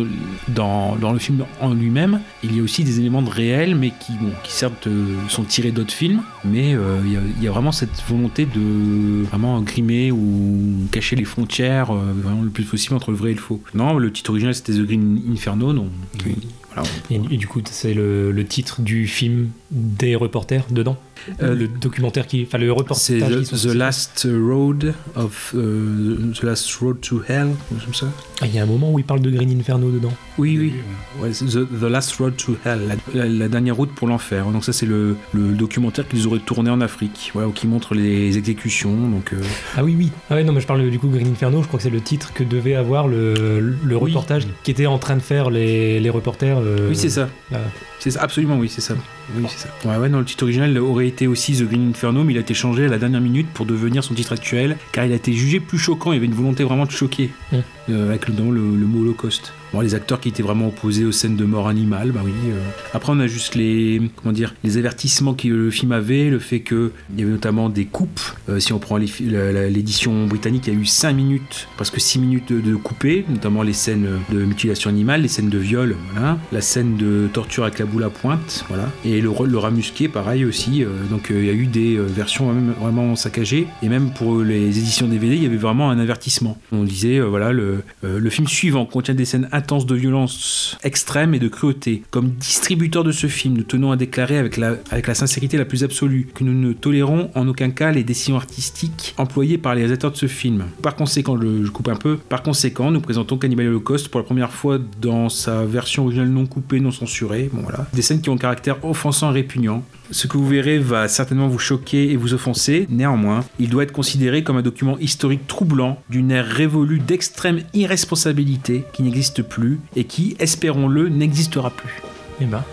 [0.49, 3.90] dans, dans le film en lui-même, il y a aussi des éléments de réels, mais
[3.90, 7.45] qui bon, qui certes euh, sont tirés d'autres films, mais euh, il y a- il
[7.45, 12.51] y, a vraiment cette volonté de vraiment grimer ou cacher les frontières euh, vraiment le
[12.51, 13.63] plus possible entre le vrai et le faux.
[13.75, 15.91] Non, le titre original c'était The Green Inferno, donc
[16.26, 16.31] euh,
[16.73, 16.89] voilà.
[17.11, 20.97] Et, et du coup, c'est le, le titre du film des reporters dedans?
[21.43, 22.45] Euh, Le documentaire qui.
[22.47, 22.99] Enfin, le reportage.
[23.04, 27.49] C'est qui the, Last Road of euh, The Last Road to Hell,
[27.85, 28.07] comme ça.
[28.41, 30.13] Ah, Il y a un moment où il parle de Green Inferno dedans.
[30.39, 30.73] Oui, oui.
[31.21, 32.81] Ouais, the, The Last Road to Hell,
[33.15, 34.47] la, la- la dernière route pour l'enfer.
[34.47, 37.95] Donc ça, c'est le, le documentaire qu'ils auraient tourné en Afrique, voilà, où qui montre
[37.95, 38.95] les exécutions.
[39.11, 39.41] Donc euh,
[39.76, 40.11] Ah oui, oui.
[40.31, 42.00] Ah ouais, non, mais je parle du coup Green Inferno, je crois que c'est le
[42.00, 44.11] titre que devait avoir le, le Oui.
[44.13, 46.59] reportage qui était en train de faire les, les reporters.
[46.59, 47.28] euh, oui, c'est ça.
[47.50, 47.59] là.
[48.00, 48.95] C'est ça, absolument, oui, c'est ça.
[49.37, 49.69] Oui, c'est ça.
[49.84, 52.41] Ouais, ouais, non, le titre original aurait été aussi The Green Inferno, mais il a
[52.41, 55.32] été changé à la dernière minute pour devenir son titre actuel, car il a été
[55.32, 56.13] jugé plus choquant.
[56.13, 57.56] Il y avait une volonté vraiment de choquer, Mm.
[57.91, 59.52] euh, avec le, le mot Holocauste.
[59.83, 62.33] Les acteurs qui étaient vraiment opposés aux scènes de mort animale, bah oui.
[62.50, 62.59] euh.
[62.95, 66.61] Après, on a juste les, comment dire, les avertissements que le film avait, le fait
[66.61, 68.21] que il y avait notamment des coupes.
[68.49, 72.52] Euh, si on prend l'édition britannique, il y a eu 5 minutes, presque 6 minutes
[72.52, 76.39] de, de coupés, notamment les scènes de mutilation animale, les scènes de viol, voilà.
[76.52, 78.91] La scène de torture avec la boule à pointe, voilà.
[79.04, 80.83] Et le, le rat musqué, pareil aussi.
[80.83, 83.67] euh, donc il y a eu des versions vraiment saccagées.
[83.83, 86.59] Et même pour les éditions DVD, il y avait vraiment un avertissement.
[86.73, 91.38] On disait, voilà, le, le film suivant contient des scènes intenses de violence extrême et
[91.38, 92.02] de cruauté.
[92.10, 95.64] Comme distributeur de ce film, nous tenons à déclarer avec la, avec la sincérité la
[95.64, 99.82] plus absolue que nous ne tolérons en aucun cas les décisions artistiques employées par les
[99.82, 100.64] réalisateurs de ce film.
[100.82, 104.25] Par conséquent, je, je coupe un peu, par conséquent, nous présentons Cannibal Holocaust pour la
[104.25, 107.50] première fois dans sa version originale non coupée, non censurée.
[107.52, 107.86] Bon voilà.
[107.92, 109.82] Des scènes qui ont un caractère offensant et répugnant.
[110.10, 112.86] Ce que vous verrez va certainement vous choquer et vous offenser.
[112.88, 118.84] Néanmoins, il doit être considéré comme un document historique troublant d'une ère révolue d'extrême irresponsabilité
[118.92, 122.02] qui n'existe plus et qui, espérons-le, n'existera plus.
[122.40, 122.64] Eh ben.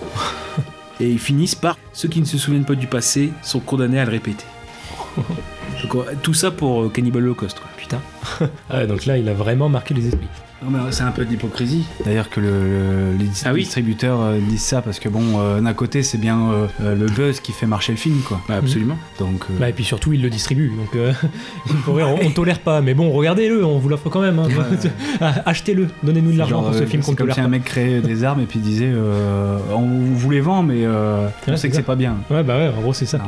[1.02, 4.06] Et ils finissent par ceux qui ne se souviennent pas du passé sont condamnés à
[4.06, 4.46] le répéter.
[5.84, 7.60] Donc, tout ça pour euh, Cannibal Holocaust.
[7.60, 7.70] Quoi.
[7.78, 8.00] Putain.
[8.70, 10.28] Ah ouais, donc là, il a vraiment marqué les esprits.
[10.64, 11.86] Non, mais c'est un peu d'hypocrisie.
[12.06, 13.60] D'ailleurs que le, le- les Ah oui.
[13.62, 16.40] distributeurs euh, disent ça parce que bon, euh, d'un côté c'est bien
[16.82, 18.42] euh, le buzz qui fait marcher le film, quoi.
[18.48, 18.98] Bah, absolument.
[19.20, 20.72] Donc euh, Bah, et puis surtout, il le distribue.
[20.76, 21.12] Donc, euh,
[21.88, 22.82] on, on tolère pas.
[22.82, 24.40] Mais bon, regardez-le, on vous l'offre quand même.
[24.40, 24.48] hein.
[25.22, 27.42] Ah, Achetez-le, donnez-nous de l'argent pour ce euh, film c'est qu'on ne comme tolère si
[27.42, 31.28] un mec créait des armes et puis disait euh, on vous les vend mais euh,
[31.48, 32.16] on Ouais, sait c'est que c'est pas bien.
[32.32, 33.18] Ouais, bah ouais, en gros, c'est ça.
[33.20, 33.26] Non,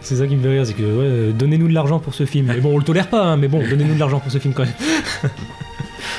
[0.00, 0.82] C'est ça qui me fait rire, c'est que
[1.28, 2.46] ouais, donnez-nous de l'argent pour ce film.
[2.46, 4.54] Mais bon, on le tolère pas, hein, mais bon, donnez-nous de l'argent pour ce film
[4.54, 5.30] quand même.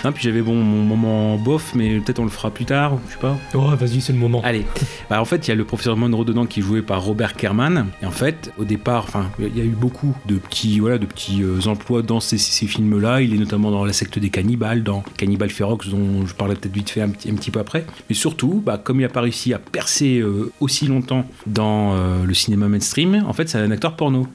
[0.04, 3.14] Non, puis j'avais bon mon moment bof, mais peut-être on le fera plus tard, je
[3.14, 3.38] sais pas.
[3.54, 4.42] Oh, vas-y, c'est le moment.
[4.44, 4.66] Allez,
[5.10, 7.36] bah, en fait, il y a le professeur Monroe dedans qui est joué par Robert
[7.36, 7.88] Kerman.
[8.02, 11.06] Et en fait, au départ, enfin, il y a eu beaucoup de petits, voilà, de
[11.06, 13.22] petits euh, emplois dans ces, ces films-là.
[13.22, 16.74] Il est notamment dans la secte des cannibales, dans Cannibal Ferox, dont je parlais peut-être
[16.74, 17.86] vite fait un petit, un petit peu après.
[18.10, 22.26] Mais surtout, bah, comme il n'a pas réussi à percer euh, aussi longtemps dans euh,
[22.26, 24.28] le cinéma mainstream, en fait, c'est un acteur porno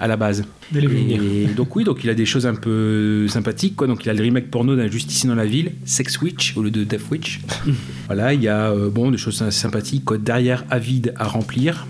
[0.00, 0.44] à la base.
[0.74, 3.86] Et donc oui, donc il a des choses un peu sympathiques, quoi.
[3.86, 6.70] Donc il a le remake porno d'un Justice dans la ville, Sex Witch au lieu
[6.70, 7.40] de Death Witch.
[8.06, 10.18] voilà, il y a euh, bon des choses sympathiques, quoi.
[10.18, 11.86] Derrière Avide à remplir,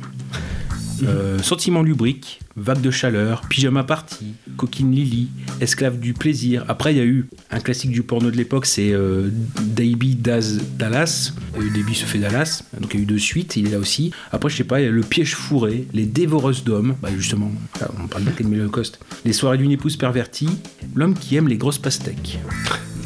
[1.04, 5.28] euh, Sentiment lubrique, Vague de chaleur, Pyjama party, Coquine Lily,
[5.60, 6.64] Esclave du plaisir.
[6.68, 11.32] Après, il y a eu un classique du porno de l'époque, c'est euh, Daz Dallas.
[11.54, 14.12] Davey se fait Dallas, donc il y a eu deux suites, il est là aussi.
[14.32, 17.50] Après, je sais pas, il y a Le piège fourré, Les dévoreuses d'hommes, bah justement,
[17.80, 19.00] là, on parle de Coste.
[19.24, 20.48] Les soirées d'une épouse pervertie,
[20.94, 22.38] L'homme qui aime les grosses pastèques.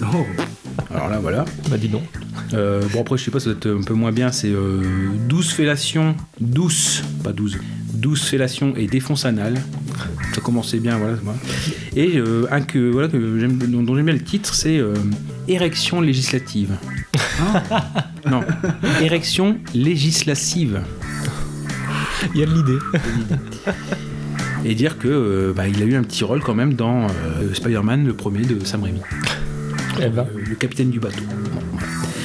[0.02, 0.26] Oh.
[0.94, 1.44] Alors là, voilà.
[1.70, 2.02] Bah, dis donc.
[2.54, 4.32] Euh, bon, après, je sais pas, ça doit être un peu moins bien.
[4.32, 4.82] C'est euh,
[5.28, 7.58] 12 fellations, douce, pas 12,
[7.94, 9.54] 12 fellations et défonce anal.
[10.34, 11.16] Ça commençait bien, voilà.
[11.96, 14.94] Et euh, un que, voilà, que j'aime, dont, dont j'aime bien le titre, c'est euh,
[15.48, 16.76] Érection législative.
[18.30, 18.42] non,
[19.00, 20.82] Érection législative.
[22.34, 22.78] Il y a de l'idée.
[24.64, 27.08] Et dire que bah, il a eu un petit rôle quand même dans
[27.52, 29.00] Spider-Man, le premier de Sam Raimi.
[30.00, 30.26] Eh ben.
[30.34, 31.22] Euh, le capitaine du bateau.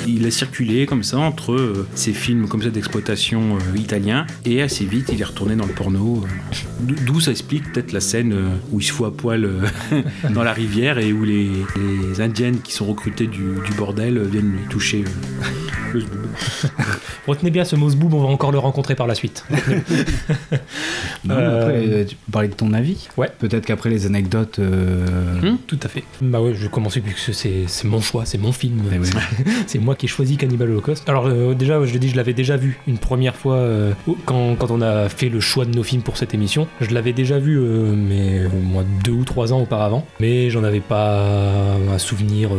[0.07, 4.61] Il a circulé comme ça entre euh, ces films comme ça d'exploitation euh, italiens et
[4.61, 6.23] assez vite il est retourné dans le porno.
[6.23, 6.27] euh.
[6.79, 9.61] D'o- D'où ça explique peut-être la scène euh, où il se fout à poil euh,
[10.33, 14.51] dans la rivière et où les, les indiennes qui sont recrutées du, du bordel viennent
[14.53, 15.03] lui toucher
[15.93, 16.27] le zboob.
[17.27, 19.43] Retenez bien ce mot zboob, on va encore le rencontrer par la suite.
[21.25, 23.29] Non, après, tu parler de ton avis Ouais.
[23.39, 24.59] Peut-être qu'après les anecdotes.
[24.59, 26.03] Hmm Tout à fait.
[26.21, 28.81] Bah ouais, je vais commencer puisque c'est mon choix, c'est mon film.
[28.93, 28.97] Eh
[29.65, 31.07] c'est moi qui ai choisi Cannibal Holocaust.
[31.09, 33.91] Alors euh, déjà, je l'ai dit, je l'avais déjà vu une première fois euh,
[34.25, 36.67] quand, quand on a fait le choix de nos films pour cette émission.
[36.81, 40.05] Je l'avais déjà vu, euh, mais au moins deux ou trois ans auparavant.
[40.19, 41.23] Mais j'en avais pas
[41.93, 42.49] un souvenir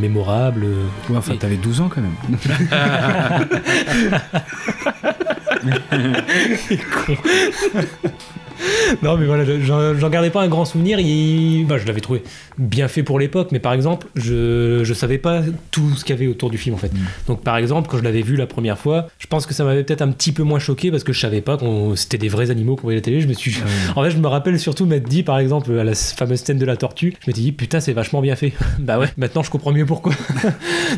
[0.00, 0.66] mémorable.
[1.08, 2.12] Ouais, enfin, Et- t'avais 12 ans quand même.
[9.02, 11.00] Non, mais voilà, j'en gardais pas un grand souvenir.
[11.00, 11.66] Il...
[11.66, 12.22] bah, je l'avais trouvé
[12.58, 16.18] bien fait pour l'époque, mais par exemple, je, je savais pas tout ce qu'il y
[16.18, 16.92] avait autour du film en fait.
[17.26, 19.84] Donc, par exemple, quand je l'avais vu la première fois, je pense que ça m'avait
[19.84, 21.64] peut-être un petit peu moins choqué parce que je savais pas que
[21.96, 23.20] c'était des vrais animaux qu'on voyait à la télé.
[23.20, 23.56] Je me suis.
[23.96, 26.64] En fait, je me rappelle surtout m'être dit, par exemple, à la fameuse scène de
[26.64, 28.52] la tortue, je m'étais dit, putain, c'est vachement bien fait.
[28.78, 30.12] bah ouais, maintenant je comprends mieux pourquoi.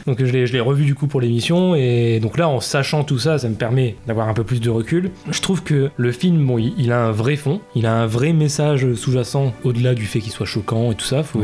[0.06, 3.04] donc, je l'ai je l'ai revu du coup pour l'émission, et donc là, en sachant
[3.04, 5.10] tout ça, ça me permet d'avoir un peu plus de recul.
[5.30, 8.06] Je trouve que le film, bon, il, il a un vrai fond, il a un
[8.06, 11.22] vrai message sous-jacent au-delà du fait qu'il soit choquant et tout ça.
[11.22, 11.42] Faut,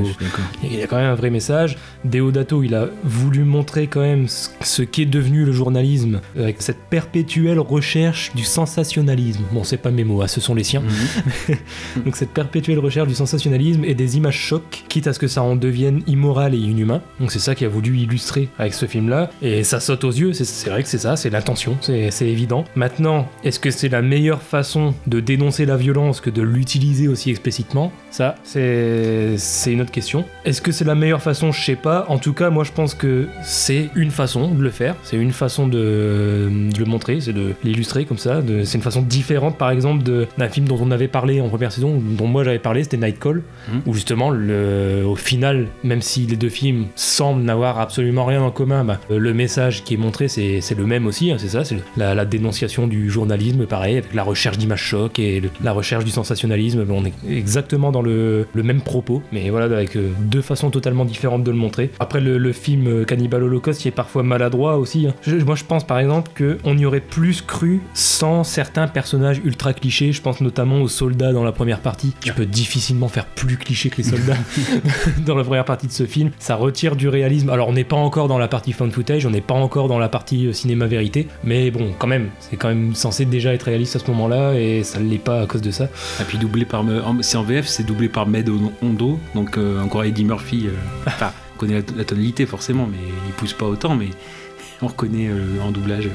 [0.63, 1.77] il y a quand même un vrai message.
[2.05, 7.59] Deodato, il a voulu montrer quand même ce qu'est devenu le journalisme avec cette perpétuelle
[7.61, 9.43] recherche du sensationnalisme.
[9.53, 10.83] Bon, c'est pas mes mots, hein, ce sont les siens.
[12.05, 15.43] Donc cette perpétuelle recherche du sensationnalisme et des images chocs, quitte à ce que ça
[15.43, 17.03] en devienne immoral et inhumain.
[17.19, 19.31] Donc c'est ça qu'il a voulu illustrer avec ce film-là.
[19.43, 22.65] Et ça saute aux yeux, c'est- vrai que c'est ça, c'est l'intention, c'est c'est évident.
[22.77, 27.31] Maintenant, est-ce que c'est la meilleure façon de dénoncer la violence que de l'utiliser aussi
[27.31, 29.37] explicitement Ça, c'est
[29.73, 30.25] une autre question.
[30.45, 31.53] Est-ce que c'est la meilleure façon?
[31.53, 32.07] Je sais pas.
[32.09, 35.33] En tout cas, moi je pense que c'est une façon de le faire, c'est une
[35.33, 38.41] façon de, de le montrer, c'est de l'illustrer comme ça.
[38.65, 40.03] C'est une façon différente, par exemple,
[40.39, 43.43] d'un film dont on avait parlé en première saison, dont moi j'avais parlé, c'était Nightcall,
[43.73, 43.81] Mhm.
[43.87, 48.51] où justement, le, au final, même si les deux films semblent n'avoir absolument rien en
[48.51, 51.77] commun, bah, le message qui est montré, c'est le même aussi, hein, c'est ça, c'est
[51.97, 55.80] la, la dénonciation du journalisme, pareil, avec la recherche d'images chocs et le- la recherche
[56.05, 56.85] du sensationnalisme.
[56.91, 61.05] On est exactement dans le, le même propos, mais voilà, avec euh, deux façons totalement
[61.05, 61.91] différentes de le montrer.
[62.01, 65.07] Après, le, le film euh, Cannibal Holocaust, qui est parfois maladroit aussi.
[65.07, 65.15] hein.
[65.23, 69.73] Je- moi, je pense par exemple qu'on y aurait plus cru sans certains personnages ultra
[69.73, 70.13] clichés.
[70.13, 72.13] Je pense notamment aux soldats dans la première partie.
[72.21, 74.37] Tu peux difficilement faire plus cliché que les soldats
[75.27, 76.31] dans la première partie de ce film.
[76.39, 77.51] Ça retire du réalisme.
[77.51, 79.99] Alors, on n'est pas encore dans la partie found footage, on n'est pas encore dans
[79.99, 83.65] la partie euh, cinéma vérité, mais bon, quand même, c'est quand même censé déjà être
[83.65, 85.85] réaliste à ce moment-là et ça ne l'est pas à cause de ça.
[86.21, 86.85] Et puis doublé par.
[87.23, 88.49] C'est en VF, c'est doublé par Med
[88.83, 90.69] Hondo, donc euh, encore Eddie Murphy.
[90.69, 91.11] euh,
[91.55, 94.09] on connaît la, la tonalité forcément, mais il pousse pas autant, mais
[94.83, 96.11] on reconnaît euh, en doublage.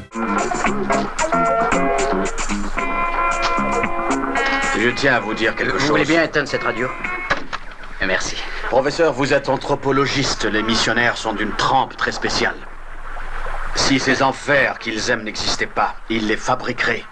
[4.77, 5.89] Je tiens à vous dire quelque Vous chose.
[5.89, 6.87] voulez bien éteindre cette radio
[8.05, 8.35] Merci.
[8.69, 10.45] Professeur, vous êtes anthropologiste.
[10.45, 12.55] Les missionnaires sont d'une trempe très spéciale.
[13.75, 17.03] Si ces enfers qu'ils aiment n'existaient pas, ils les fabriqueraient.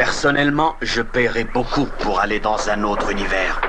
[0.00, 3.60] Personnellement, je paierais beaucoup pour aller dans un autre univers.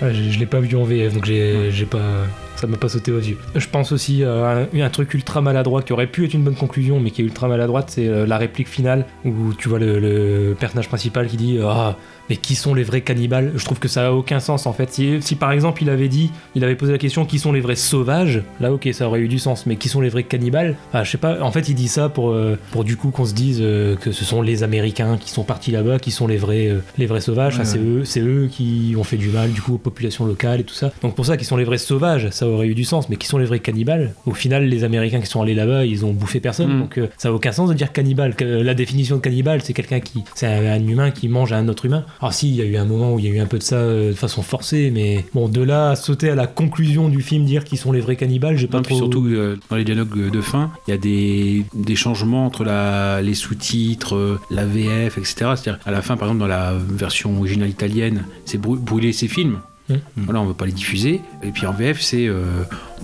[0.00, 2.24] Ah, je je l'ai pas vu en VF, donc j'ai pas.
[2.56, 3.38] Ça m'a pas sauté aux yeux.
[3.54, 6.54] Je pense aussi à un, un truc ultra maladroit qui aurait pu être une bonne
[6.54, 9.98] conclusion, mais qui est ultra maladroite, c'est euh, la réplique finale où tu vois le,
[9.98, 11.96] le personnage principal qui dit Ah,
[12.30, 13.52] mais qui sont les vrais cannibales?
[13.56, 14.90] Je trouve que ça a aucun sens en fait.
[14.92, 17.60] Si, si par exemple il avait dit, il avait posé la question qui sont les
[17.60, 20.76] vrais sauvages, là ok, ça aurait eu du sens, mais qui sont les vrais cannibales?
[20.92, 23.24] Ah, je sais pas, en fait il dit ça pour, euh, pour du coup qu'on
[23.26, 26.36] se dise euh, que ce sont les Américains qui sont partis là-bas, qui sont les
[26.38, 29.28] vrais, euh, les vrais sauvages, Ouais, Enfin, c'est eux, c'est eux qui ont fait du
[29.28, 30.92] mal du coup aux populations locales et tout ça.
[31.02, 33.26] Donc pour ça qu'ils sont les vrais sauvages, ça aurait eu du sens, mais qui
[33.26, 34.14] sont les vrais cannibales?
[34.26, 36.80] Au final, les Américains qui sont allés là-bas, ils ont bouffé personne, Mm.
[36.80, 38.34] donc euh, ça a aucun sens de dire cannibale.
[38.36, 41.68] Que- La définition de cannibale, c'est quelqu'un qui, c'est un, un humain qui mange un
[41.68, 42.04] autre humain.
[42.20, 43.58] Alors si, il y a eu un moment où il y a eu un peu
[43.58, 47.08] de ça euh, de façon forcée, mais bon, de là à sauter à la conclusion
[47.08, 49.04] du film, dire qu'ils sont les vrais cannibales, j'ai pas Non, puis trop.
[49.04, 53.20] surtout euh, dans les dialogues de fin, il y a des, des changements entre la,
[53.22, 55.34] les sous-titres, euh, la VF, etc.
[55.56, 59.28] C'est-à-dire à la fin, par exemple, dans la version originale italienne, c'est brû- brûler ses
[59.28, 59.58] films.
[59.88, 59.94] Mm.
[60.16, 61.20] Voilà, on veut pas les diffuser.
[61.42, 62.44] Et puis en VF, c'est euh,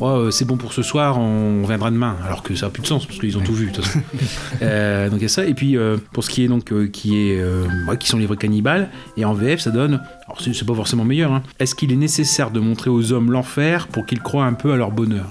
[0.01, 2.17] Oh, euh, c'est bon pour ce soir, on reviendra demain.
[2.25, 3.71] Alors que ça a plus de sens parce qu'ils ont tout vu.
[3.71, 4.01] de toute façon.
[4.63, 5.45] Euh, donc il y a ça.
[5.45, 8.19] Et puis euh, pour ce qui est donc euh, qui est euh, ouais, qui sont
[8.19, 10.01] les vrais cannibales, et en VF, ça donne.
[10.27, 11.33] Alors c'est pas forcément meilleur.
[11.33, 11.43] hein.
[11.59, 14.77] Est-ce qu'il est nécessaire de montrer aux hommes l'enfer pour qu'ils croient un peu à
[14.77, 15.27] leur bonheur?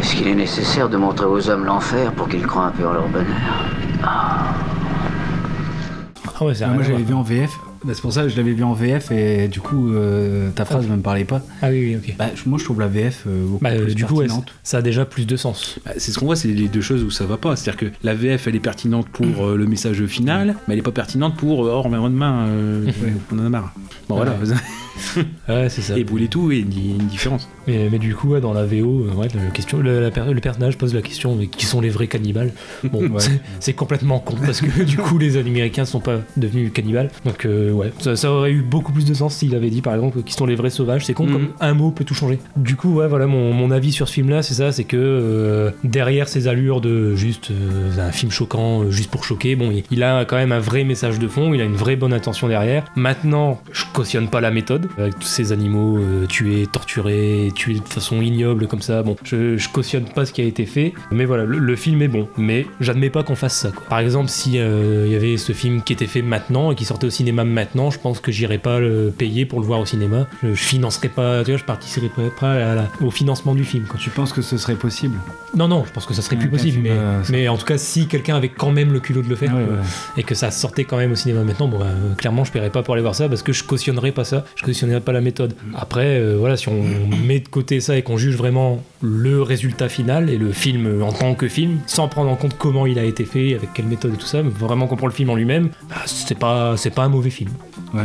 [0.00, 2.92] Est-ce qu'il est nécessaire de montrer aux hommes l'enfer pour qu'ils croient un peu en
[2.92, 3.26] leur bonheur?
[4.02, 4.54] Ah
[6.40, 7.50] rien à j'avais vu en VF.
[7.84, 10.64] Bah, c'est pour ça que je l'avais vu en VF et du coup euh, ta
[10.64, 11.42] phrase ne me parlait pas.
[11.60, 12.16] Ah oui, oui, ok.
[12.16, 14.52] Bah, moi je trouve la VF euh, beaucoup Bah, euh, plus du coup, ouais, pertinente.
[14.62, 15.78] ça a déjà plus de sens.
[15.84, 17.56] Bah, c'est ce qu'on voit, c'est les deux choses où ça va pas.
[17.56, 20.82] C'est-à-dire que la VF, elle est pertinente pour euh, le message final, mais elle est
[20.82, 22.90] pas pertinente pour euh, oh, on reviendra demain, euh,
[23.32, 23.72] on en a marre.
[24.08, 24.32] Bon, voilà.
[24.32, 24.54] Ouais,
[25.68, 25.98] c'est ça.
[25.98, 27.48] Et brûler tout, et il y a une différence.
[27.66, 30.32] Mais, mais du coup, ouais, dans la VO, euh, ouais, le, question, le, la per-
[30.32, 32.52] le personnage pose la question mais qui sont les vrais cannibales?
[32.84, 33.20] Bon, Ouais.
[33.20, 37.10] c'est- c'est complètement con parce que du coup, les Américains sont pas devenus cannibales.
[37.24, 39.94] Donc, euh, ouais, ça, ça aurait eu beaucoup plus de sens s'il avait dit par
[39.94, 41.04] exemple qui sont les vrais sauvages.
[41.04, 41.32] C'est con, Mhm.
[41.32, 42.38] comme un mot peut tout changer.
[42.56, 45.70] Du coup, ouais, voilà, mon, mon avis sur ce film-là, c'est ça c'est que euh,
[45.84, 50.02] derrière ces allures de juste euh, un film choquant, juste pour choquer, bon, il, il
[50.02, 52.84] a quand même un vrai message de fond, il a une vraie bonne intention derrière.
[52.96, 57.88] Maintenant, je cautionne pas la méthode avec tous ces animaux euh, tués, torturés, tués de
[57.88, 59.02] façon ignoble comme ça.
[59.02, 62.02] Bon, je, je cautionne pas ce qui a été fait, mais voilà, le, le film
[62.02, 63.70] est bon, mais j'admets pas qu'on fasse ça.
[63.70, 63.84] quoi.
[63.88, 66.84] Par exemple, si euh, il y avait ce film qui était fait maintenant et qui
[66.84, 69.86] sortait au cinéma maintenant, je pense que j'irais pas le payer pour le voir au
[69.86, 70.26] cinéma.
[70.42, 73.84] Je, je financerais pas, tu vois, je participerais pas à la- au financement du film.
[73.86, 73.98] Quoi.
[74.00, 75.16] Tu penses que ce serait possible?
[75.56, 76.78] Non, non, je pense que ça serait plus Aucun possible,
[77.30, 79.54] mais, euh, en tout cas, si quelqu'un avait quand même le culot de le faire
[79.54, 79.82] Ouais, euh, ouais.
[80.16, 82.70] et que ça sortait quand même au cinéma maintenant, bon, bah, euh, clairement, je paierais
[82.70, 85.20] pas pour aller voir ça parce que je cautionnerais pas ça, je cautionnerais pas la
[85.20, 85.54] méthode.
[85.74, 86.82] Après, euh, voilà, si on
[87.26, 91.12] met de côté ça et qu'on juge vraiment le résultat final et le film en
[91.12, 94.14] tant que film, sans prendre en compte comment il a été fait, avec quelle méthode
[94.14, 96.90] et tout ça, mais vraiment qu'on prend le film en lui-même, bah, c'est pas, c'est
[96.90, 97.50] pas un mauvais film.
[97.94, 98.04] Ouais.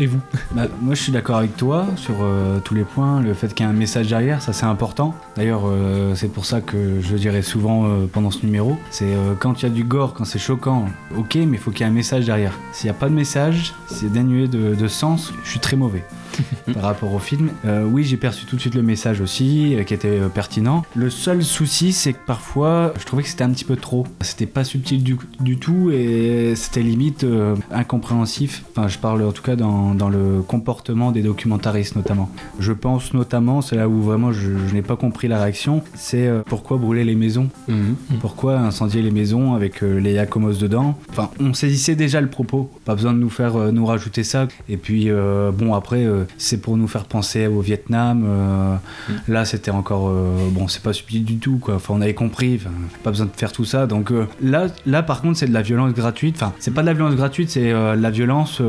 [0.00, 0.20] Et vous?
[0.54, 3.22] Bah, moi, je suis d'accord avec toi sur euh, tous les points.
[3.22, 5.14] Le fait qu'il y ait un message derrière, ça c'est important.
[5.36, 9.62] D'ailleurs, euh, c'est pour ça que je dirais souvent euh, pendant ce numéro, c'est quand
[9.62, 10.86] il y a du gore, quand c'est choquant,
[11.16, 12.52] ok, mais il faut qu'il y ait un message derrière.
[12.72, 15.32] S'il n'y a pas de message, c'est dénué de, de sens.
[15.44, 15.93] Je suis très mauvais
[16.74, 17.50] par rapport au film.
[17.64, 20.84] Euh, oui, j'ai perçu tout de suite le message aussi, euh, qui était euh, pertinent.
[20.94, 24.06] Le seul souci, c'est que parfois, je trouvais que c'était un petit peu trop.
[24.20, 27.26] C'était pas subtil du, du tout et c'était limite
[27.70, 28.64] incompréhensif.
[28.70, 32.30] Enfin, je parle en tout cas dans, dans le comportement des documentaristes notamment.
[32.58, 36.30] Je pense notamment, c'est là où vraiment je, je n'ai pas compris la réaction, c'est
[36.46, 37.48] pourquoi brûler les maisons?
[37.68, 37.96] Mhm.
[38.20, 40.98] pourquoi incendier les maisons avec les Yakomos dedans?
[41.10, 42.70] Enfin, on saisissait déjà le propos.
[42.84, 44.48] Pas besoin de nous faire nous rajouter ça.
[44.68, 45.08] Et puis,
[45.56, 48.24] bon, après, euh, c'est pour nous faire penser au Vietnam.
[48.26, 48.76] euh,
[49.28, 50.08] Là, c'était encore.
[50.08, 51.74] euh, bon, c'est pas subtil du tout, quoi.
[51.76, 52.60] Enfin, on avait compris.
[53.02, 53.86] Pas besoin de faire tout ça.
[53.86, 56.36] Donc là, là, par contre, c'est de la violence gratuite.
[56.36, 58.60] Enfin, c'est pas de la violence gratuite, c'est de la violence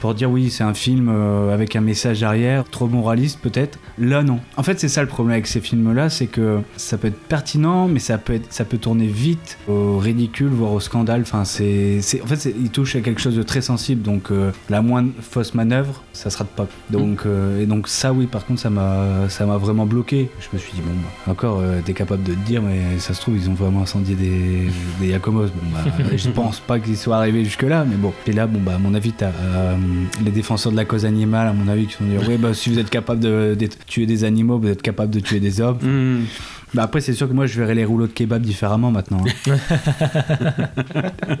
[0.00, 1.08] pour dire oui, c'est un film
[1.52, 3.78] avec un message derrière, trop moraliste peut-être.
[3.98, 4.40] Là, non.
[4.56, 7.88] En fait, c'est ça le problème avec ces films-là, c'est que ça peut être pertinent,
[7.88, 11.22] mais ça peut être, ça peut tourner vite au ridicule, voire au scandale.
[11.22, 14.82] Enfin, c'est, en fait, il touche à quelque chose de très sensible, donc euh, la
[14.82, 16.48] moindre fausse manœuvre, ça se rate
[16.90, 20.30] Donc, euh, et donc ça, oui, par contre, ça m'a, ça m'a vraiment bloqué.
[20.40, 23.14] Je me suis dit bon, bah, encore, euh, t'es capable de te dire, mais ça
[23.14, 24.68] se trouve, ils ont vraiment incendié des,
[25.00, 25.46] des Yakomos.
[25.46, 28.12] Bon, bah, je pense pas qu'ils soient arrivés jusque là, mais bon.
[28.26, 29.76] Et là, bon, bah, à mon avis, t'as euh,
[30.24, 32.70] les défenseurs de la cause animale, à mon avis, qui vont dire, ouais, bah, si
[32.70, 35.78] vous êtes capable de, de tuer des animaux, vous êtes capable de tuer des hommes.
[35.82, 36.24] Mhm.
[36.74, 39.22] Bah après, c'est sûr que moi, je verrais les rouleaux de kebab différemment maintenant.
[39.46, 39.56] hein.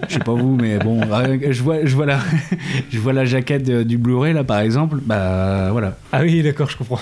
[0.08, 2.18] Je sais pas vous, mais bon, euh, je vois, je vois la,
[2.90, 4.98] je vois la jaquette de- du Blu-ray là, par exemple.
[5.04, 5.96] Bah voilà.
[6.12, 7.00] Ah oui, d'accord, je comprends.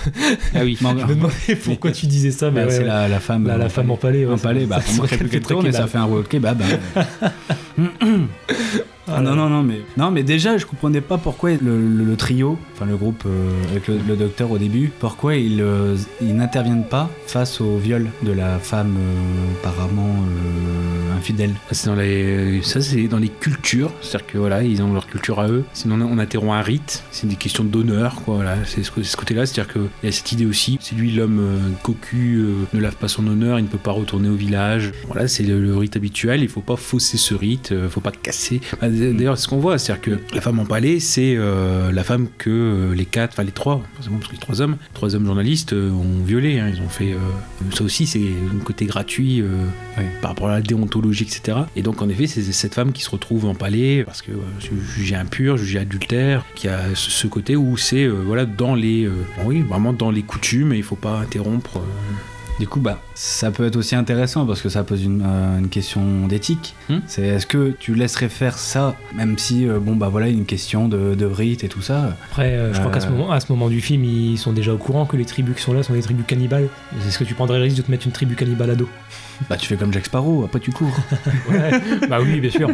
[0.54, 0.76] Ah oui.
[0.80, 2.86] Je me demandais pourquoi tu disais ça, mais Bah, ouais, c'est ouais.
[2.86, 3.46] la, la femme.
[3.46, 5.98] La- la femme empalée, ouais, empalée, ça- bah, ça- ça, ça tourne et ça fait
[5.98, 6.60] un rouleau de kebab.
[7.78, 7.84] hein.
[9.06, 12.86] Ah, non, non, non, mais non, mais déjà, je comprenais pas pourquoi le, trio, enfin
[12.86, 17.60] le groupe euh, avec le, docteur au début, pourquoi ils, euh, ils n'interviennent pas face
[17.60, 20.14] au viol de la femme euh, apparemment
[21.16, 21.54] infidèle.
[21.70, 25.40] C'est dans les, ça c'est dans les cultures, c'est-à-dire que voilà, ils ont leur culture
[25.40, 25.64] à eux.
[25.74, 28.36] Sinon on interrompt un rite, c'est des questions d'honneur, quoi.
[28.36, 30.78] Voilà, c'est ce, côté-là, c'est-à-dire qu'il y a cette idée aussi.
[30.80, 34.34] C'est lui l'homme cocu, ne lave pas son honneur, il ne peut pas retourner au
[34.34, 34.92] village.
[35.06, 36.42] Voilà, c'est le, rite habituel.
[36.42, 38.60] Il faut pas fausser ce rite, faut pas casser.
[38.94, 42.50] D'ailleurs, c'est ce qu'on voit, c'est-à-dire que la femme empalée, c'est euh, la femme que
[42.50, 45.72] euh, les quatre, enfin les trois, forcément, parce que les trois hommes, trois hommes journalistes
[45.72, 46.58] euh, ont violé.
[46.60, 46.70] hein.
[46.74, 47.18] ils ont fait euh,
[47.74, 49.40] ça aussi, c'est un côté gratuit.
[49.40, 49.46] euh,
[49.96, 50.06] Ouais.
[50.20, 51.56] par rapport à la déontologie, etc.
[51.76, 54.32] Et donc, en effet, c'est cette femme qui se retrouve empalée parce que
[54.96, 59.08] jugée impure, jugée adultère, qui a ce, côté où c'est voilà dans les,
[59.44, 61.80] oui, vraiment dans les coutumes et il faut pas interrompre.
[62.60, 65.68] Du coup, bah, ça peut être aussi intéressant parce que ça pose une, euh, une
[65.68, 66.74] question d'éthique.
[66.88, 66.98] Hmm.
[67.06, 70.88] C'est est-ce que tu laisserais faire ça, même si, euh, bon, bah voilà, une question
[70.88, 72.16] de, de rite et tout ça?
[72.30, 74.72] Après, euh, je crois qu'à ce moment, à ce moment du film, ils sont déjà
[74.72, 76.68] au courant que les tribus qui sont là sont des tribus cannibales.
[77.06, 78.88] Est-ce que tu prendrais le risque de te mettre une tribu cannibale à dos
[79.48, 80.96] Bah, tu fais comme Jack Sparrow, après tu cours.
[81.50, 81.70] Ouais,
[82.08, 82.68] bah oui, bien sûr.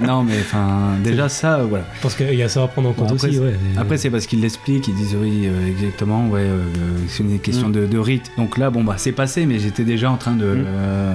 [0.00, 1.84] non, mais enfin, déjà ça, voilà.
[1.96, 3.38] Je pense qu'il y a ça à prendre en compte Bon, après, aussi.
[3.38, 3.54] Ouais.
[3.76, 6.62] Après, c'est parce qu'ils l'expliquent, ils disent oui, euh, exactement, ouais, euh,
[7.08, 8.30] c'est une question de, de rite.
[8.36, 10.64] Donc là, bon, bah, c'est passé, mais j'étais déjà en train de, Mm.
[10.66, 11.14] euh,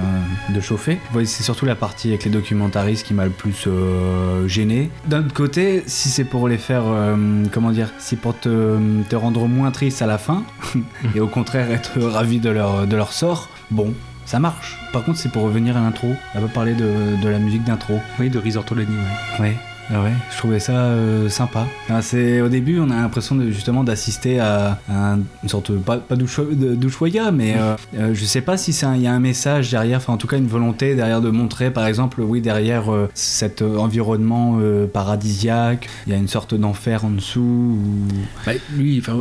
[0.50, 0.98] de chauffer.
[1.14, 4.90] Ouais, c'est surtout la partie avec les documentaristes qui m'a le plus euh, gêné.
[5.08, 7.16] D'un autre côté, si c'est pour les faire, euh,
[7.52, 10.44] comment dire, si pour te, te rendre moins triste à la fin,
[11.14, 13.94] et au contraire être ravi de leur, de leur sort, bon.
[14.26, 14.78] Ça marche.
[14.92, 16.14] Par contre, c'est pour revenir à l'intro.
[16.34, 18.00] On va parler de, de la musique d'intro.
[18.18, 18.94] Oui, de Risortolani,
[19.38, 19.40] ouais.
[19.40, 21.66] Ouais, ah ouais, je trouvais ça euh, sympa.
[21.90, 25.76] Ah, c'est au début, on a l'impression de, justement d'assister à, à une sorte de-
[25.78, 29.70] pas, pas d'Ushuaïa, mais euh, euh, je sais pas si il y a un message
[29.70, 33.08] derrière, enfin en tout cas une volonté derrière de montrer, par exemple, oui derrière euh,
[33.14, 34.58] cet euh, environnement
[34.92, 37.40] paradisiaque, il y a une sorte d'enfer en dessous.
[37.40, 38.08] ou-
[38.46, 39.18] Bah, lui, enfin,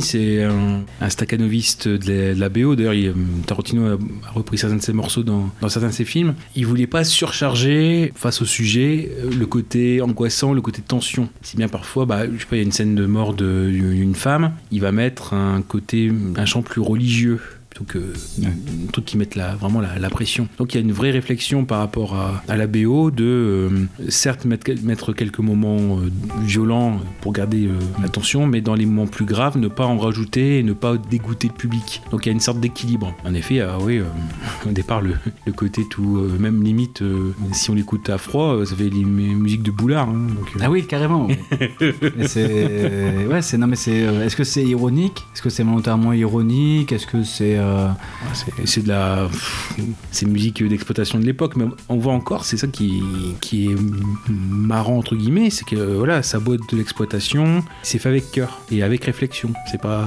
[0.00, 2.74] c'est un, un staccanoviste de la, de la BO.
[2.76, 3.12] D'ailleurs, il,
[3.46, 3.98] Tarantino a,
[4.34, 6.34] repris certains de ses morceaux dans, dans certains de ses films.
[6.56, 11.28] Il voulait pas surcharger face au sujet le côté angoissant, le côté tension.
[11.42, 14.14] Si bien parfois, bah, je sais pas, il y a une scène de mort d'une
[14.14, 17.40] femme, il va mettre un côté, un chant plus religieux
[17.84, 20.48] plutôt que un truc qui mette la, vraiment la, la pression.
[20.58, 23.68] Donc il y a une vraie réflexion par rapport à, à la BO de euh,
[24.08, 26.10] certes mettre, mettre quelques moments euh,
[26.42, 30.58] violents pour garder euh, l'attention, mais dans les moments plus graves, ne pas en rajouter
[30.58, 32.02] et ne pas dégoûter le public.
[32.10, 33.14] Donc il y a une sorte d'équilibre.
[33.24, 34.00] En effet, ah oui,
[34.68, 35.14] au départ, le,
[35.46, 37.02] le côté tout, même limite,
[37.52, 40.08] si on l'écoute à froid, ça fait les mu- musiques de Boulard.
[40.08, 41.28] hein, donc, Ah oui, carrément.
[42.26, 45.24] C'est ouais, c'est non mais c'est est-ce que c'est ironique?
[45.34, 46.92] Est-ce que c'est volontairement ironique?
[46.92, 47.64] Est-ce que c'est Ouais,
[48.34, 49.28] c'est- C'est de la.
[50.10, 53.02] C'est musique d'exploitation de l'époque, mais on voit encore, c'est ça qui,
[53.40, 53.76] qui est
[54.28, 58.82] marrant, entre guillemets, c'est que voilà, ça boîte de l'exploitation, c'est fait avec cœur et
[58.82, 59.52] avec réflexion.
[59.70, 60.04] C'est pas,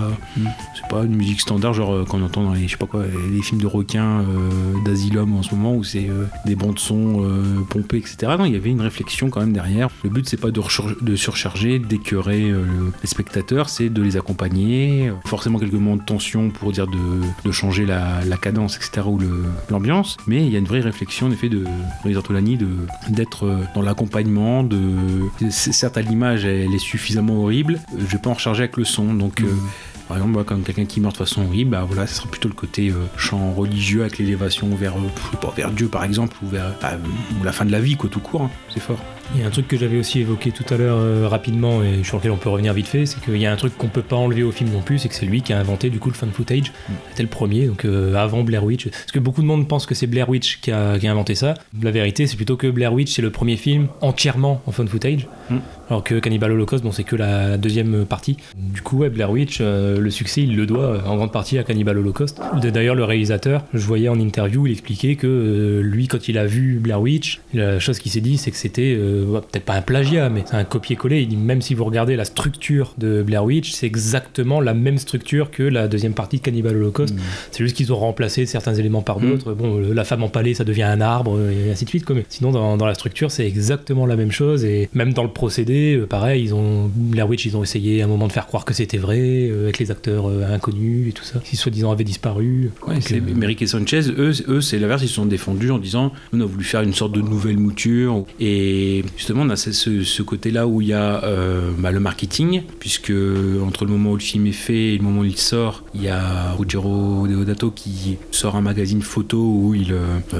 [0.75, 3.03] c'est pas une musique standard, genre euh, qu'on entend dans les, je sais pas quoi,
[3.31, 4.25] les films de requins euh,
[4.85, 8.33] d'Asylum en ce moment, où c'est euh, des bandes son euh, pompées, etc.
[8.37, 9.89] Non, il y avait une réflexion quand même derrière.
[10.03, 10.61] Le but, c'est pas de,
[11.15, 15.11] surcharger, d'écœurer euh, le- les spectateurs, c'est de les accompagner.
[15.25, 16.97] Forcément, quelques moments de tension pour dire de,
[17.45, 19.19] de changer la, la cadence, etc., ou
[19.69, 20.17] l'ambiance.
[20.27, 21.63] Mais il y a une vraie réflexion, en effet, de
[22.03, 22.67] Reza Tolani, de
[23.09, 24.63] d'être euh, dans l'accompagnement.
[24.63, 24.79] De
[25.49, 27.79] certes, à l'image, elle est suffisamment horrible.
[27.93, 29.41] euh, Je vais pas en recharger avec le son, donc.
[29.41, 29.45] euh,
[30.09, 32.49] par exemple, moi, quand quelqu'un qui meurt de façon horrible, bah voilà, ce sera plutôt
[32.49, 36.03] le côté euh, chant religieux avec l'élévation vers, euh, je sais pas, vers Dieu par
[36.03, 36.97] exemple, ou vers bah,
[37.39, 38.41] ou la fin de la vie, quoi, tout court.
[38.43, 38.49] hein.
[38.69, 38.99] C'est fort.
[39.35, 42.03] Il y a un truc que j'avais aussi évoqué tout à l'heure euh, rapidement et
[42.03, 44.01] sur lequel on peut revenir vite fait, c'est qu'il y a un truc qu'on peut
[44.01, 46.09] pas enlever au film non plus, c'est que c'est lui qui a inventé du coup
[46.09, 46.71] le fan footage.
[47.09, 48.89] C'était le premier, donc euh, avant Blair Witch.
[48.89, 51.35] Parce que beaucoup de monde pense que c'est Blair Witch qui a, qui a inventé
[51.35, 51.55] ça.
[51.81, 55.27] La vérité, c'est plutôt que Blair Witch c'est le premier film entièrement en fan footage,
[55.49, 55.57] Mm.
[55.89, 58.37] Alors que Cannibal Holocaust, bon, c'est que la deuxième partie.
[58.57, 61.57] Du coup, ouais, Blair Witch, euh, le succès, il le doit euh, en grande partie
[61.57, 62.39] à Cannibal Holocaust.
[62.61, 66.45] D'ailleurs, le réalisateur, je voyais en interview, il expliquait que euh, lui, quand il a
[66.45, 69.81] vu Blair Witch, la chose qu'il s'est dit, c'est que c'était ouais, peut-être pas un
[69.81, 71.21] plagiat, mais c'est un copier-coller.
[71.21, 74.97] Il dit même si vous regardez la structure de Blair Witch, c'est exactement la même
[74.97, 77.13] structure que la deuxième partie de Cannibal Holocaust.
[77.51, 79.53] C'est juste qu'ils ont remplacé certains éléments par d'autres.
[79.53, 82.05] Bon, le- la femme empalée, ça devient un arbre, et ainsi de suite.
[82.05, 82.15] quoi.
[82.15, 84.63] Mais sinon, dans, dans la structure, c'est exactement la même chose.
[84.65, 88.05] Et même dans le procédé, Euh, pareil, ils ont Blair Witch, ils ont essayé à
[88.05, 91.11] un moment de faire croire que c'était vrai euh, avec les acteurs euh, inconnus et
[91.11, 92.71] tout ça, qui soi-disant avaient disparu.
[92.87, 95.79] Ouais, Donc, c'est Merrick et Sanchez, eux, eux c'est l'inverse, ils se sont défendus en
[95.79, 98.25] disant on a voulu faire une sorte de nouvelle mouture.
[98.39, 101.21] Et justement, on a ce, côté-là où il y a
[101.77, 103.13] bah, le marketing, puisque
[103.61, 106.03] entre le moment où le film est fait et le moment où il sort, il
[106.03, 109.93] y a Ruggero Deodato qui sort un magazine photo où il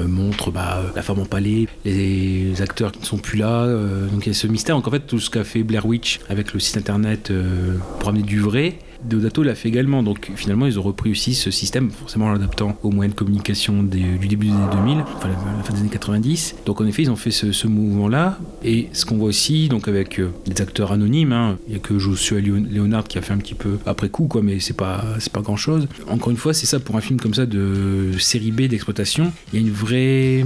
[0.06, 3.66] montre bah, la femme en palais, les acteurs qui ne sont plus là.
[4.10, 4.76] donc il y a ce mystère.
[4.76, 8.10] Donc en fait, tout ce qu'a fait Blair Witch avec le site internet euh, pour
[8.10, 11.90] amener du vrai, Deodato l'a fait également, donc finalement ils ont repris aussi ce système,
[11.90, 15.72] forcément en l'adaptant aux moyens de communication du début des années 2000, enfin la, fin
[15.74, 16.56] des années 90.
[16.66, 20.18] Donc en effet ils ont fait ce, mouvement-là, et ce qu'on voit aussi, donc avec
[20.18, 23.38] euh, des acteurs anonymes, hein, il y a que Joshua Leonard qui a fait un
[23.38, 25.86] petit peu après coup, quoi, mais c'est pas c'est pas grand-chose.
[26.08, 29.60] Encore une fois, c'est ça pour un film comme ça de série B d'exploitation, il
[29.60, 30.44] y a une vraie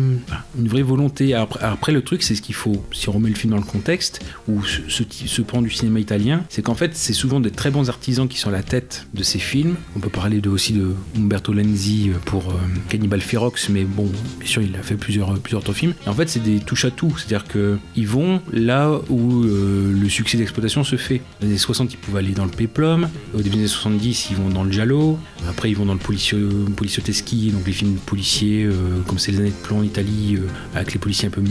[0.58, 1.34] une vraie volonté.
[1.34, 3.64] Après, après, le truc c'est ce qu'il faut, si on remet le film dans le
[3.64, 7.50] contexte, ou ce, ce, ce pan du cinéma italien, c'est qu'en fait c'est souvent des
[7.50, 9.76] très bons artisans qui sont la tête de ces films.
[9.96, 12.54] On peut parler de, aussi de Umberto Lenzi pour euh,
[12.88, 15.94] Cannibal Ferox, mais bon, bien sûr, il a fait plusieurs, plusieurs autres films.
[16.06, 20.36] En fait, c'est des touches à tout, c'est-à-dire qu'ils vont là où euh, le succès
[20.38, 21.18] d'exploitation se fait.
[21.40, 23.08] Dans les années 60, ils pouvaient aller dans le péplum.
[23.34, 25.18] Au début des années 70, ils vont dans le giallo.
[25.48, 26.38] Après, ils vont dans le policio,
[26.76, 30.46] policioteschi, donc les films policiers, euh, comme c'est les années de plomb en Italie, euh,
[30.74, 31.42] avec les policiers un peu,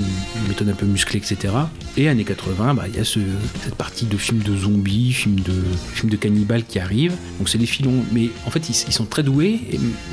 [0.48, 1.54] méthode un peu musclée, etc.
[2.00, 3.20] Et années 80, bah, il y a ce-
[3.64, 5.54] cette partie de films de zombies, films de,
[5.94, 7.16] films de cannibales qui arrivent.
[7.40, 9.62] Donc c'est des filons, mais en fait ils, ils sont très doués.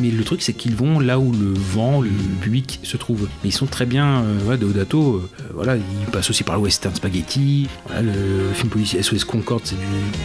[0.00, 2.10] mais le truc c'est qu'ils vont là où le vent, le,
[2.40, 3.28] public se trouve.
[3.42, 4.22] Mais ils sont très bien.
[4.22, 7.68] Euh, ouais, Deodato, euh, voilà, il passe aussi par le western spaghetti.
[7.86, 9.62] Voilà, le film policier SOS Concorde,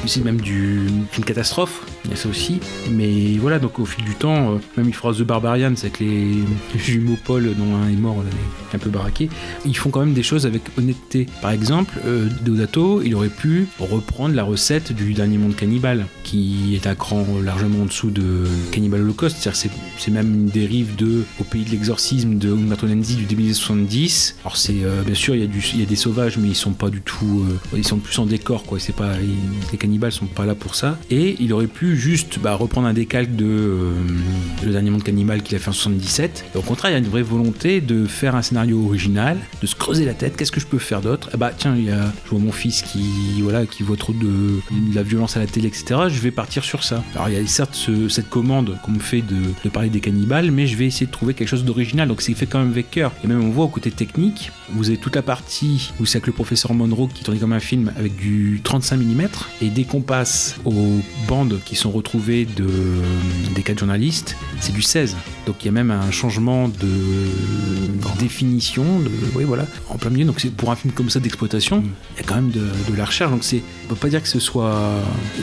[0.05, 1.81] c'est même du film catastrophe.
[2.05, 2.59] Il y a ça aussi.
[2.91, 5.99] Mais voilà, donc au fil du temps, euh, même il fera The Barbarian, c'est avec
[5.99, 6.37] les
[6.77, 8.29] jumeaux Paul dont un est mort, là,
[8.73, 9.29] un peu baraqué.
[9.65, 11.25] Ils font quand même des choses avec honnêteté.
[11.41, 16.75] Par exemple, euh, Deodato, il aurait pu reprendre la recette du dernier monde cannibale, qui
[16.75, 19.37] est un cran largement en dessous de Cannibal Holocaust.
[19.39, 19.59] C'est-à-dire
[19.97, 24.35] c'est- même une dérive de Au pays de l'exorcisme de Umberto du début des 70.
[24.43, 26.89] Alors c'est euh, bien sûr il y, y a des sauvages, mais ils sont pas
[26.89, 28.79] du tout, euh, ils sont plus en décor quoi.
[28.79, 29.11] C'est pas
[29.71, 30.97] les cannibales sont pas là pour ça.
[31.11, 33.91] Et il aurait pu juste bah, reprendre un décalque de euh,
[34.65, 36.45] le dernier monde cannibale qu'il a fait en 77.
[36.53, 39.67] Et au contraire, il y a une vraie volonté de faire un scénario original, de
[39.67, 40.35] se creuser la tête.
[40.37, 41.29] Qu'est-ce que je peux faire d'autre?
[41.33, 44.13] Ah bah tiens, il y a, je vois mon fils qui voilà qui voit trop
[44.13, 44.19] de,
[44.71, 46.01] de la violence à la télé, etc.
[46.09, 47.03] Je vais partir sur ça.
[47.15, 50.01] Alors il y a certes ce- cette commande qu'on me fait de, de parler des
[50.01, 52.07] cannibales, mais je vais essayer de trouver quelque chose d'original.
[52.07, 53.11] Donc c'est fait quand même avec cœur.
[53.23, 56.27] Et même on voit au côté technique, vous avez toute la partie où c'est avec
[56.27, 59.27] le professeur Monroe qui tournait comme un film avec du 35 mm.
[59.61, 62.67] Et dès qu'on passe aux bandes qui sont retrouvées de,
[63.55, 65.15] des quatre journalistes, c'est du 16.
[65.47, 66.87] Donc il y a même un changement de
[68.19, 70.25] définition, de, oui voilà, en plein milieu.
[70.25, 71.83] Donc c'est pour un film comme ça d'exploitation,
[72.15, 73.31] il y a quand même de, de la recherche.
[73.31, 74.81] Donc c'est, on peut pas dire que ce soit,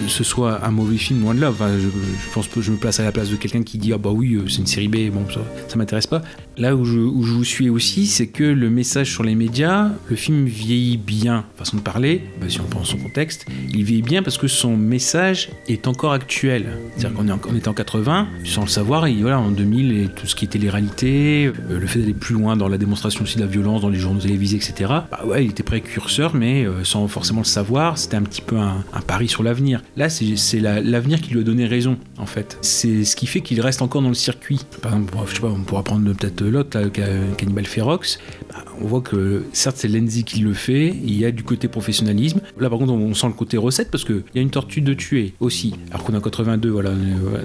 [0.09, 1.51] ce soit un mauvais film loin de là.
[1.51, 3.93] Enfin, je, je pense que je me place à la place de quelqu'un qui dit
[3.93, 6.23] ah bah oui euh, c'est une série B, bon ça, ça m'intéresse pas.
[6.59, 10.47] Là où je, vous suis aussi, c'est que le message sur les médias, le film
[10.47, 13.45] vieillit bien, façon de parler, bah, si on pense au contexte,
[13.75, 16.79] il vieillit bien parce que son message est encore actuel.
[16.97, 20.27] C'est-à-dire qu'on est en, en 80, sans le savoir, et voilà, en 2000, et tout
[20.27, 23.37] ce qui était les réalités, euh, le fait d'aller plus loin dans la démonstration aussi
[23.37, 24.75] de la violence dans les journaux télévisés, etc.
[25.11, 28.57] Bah ouais, il était précurseur, mais euh, sans forcément le savoir, c'était un petit peu
[28.57, 29.83] un, pari sur l'avenir.
[29.97, 32.57] Là, c'est c'est la- l'avenir qui lui a donné raison, en fait.
[32.63, 34.61] C'est ce qui fait qu'il reste encore dans le circuit.
[34.81, 38.19] Par exemple, je sais pas, on pourra prendre peut-être l'autre, là, Ca- Cannibal Ferox.
[38.51, 41.69] Bah, on voit que certes c'est Lenzi qui le fait, il y a du côté
[41.69, 42.41] professionnalisme.
[42.61, 44.95] Là par contre on sent le côté recette parce qu'il y a une tortue de
[44.95, 45.75] tuer aussi.
[45.91, 46.95] Alors qu'on en 82, voilà, euh,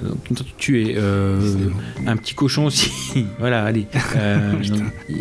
[0.10, 1.40] donc une tortue de tuer, euh,
[2.06, 2.92] un petit cochon aussi.
[3.40, 3.88] voilà, allez.
[4.18, 4.54] Euh,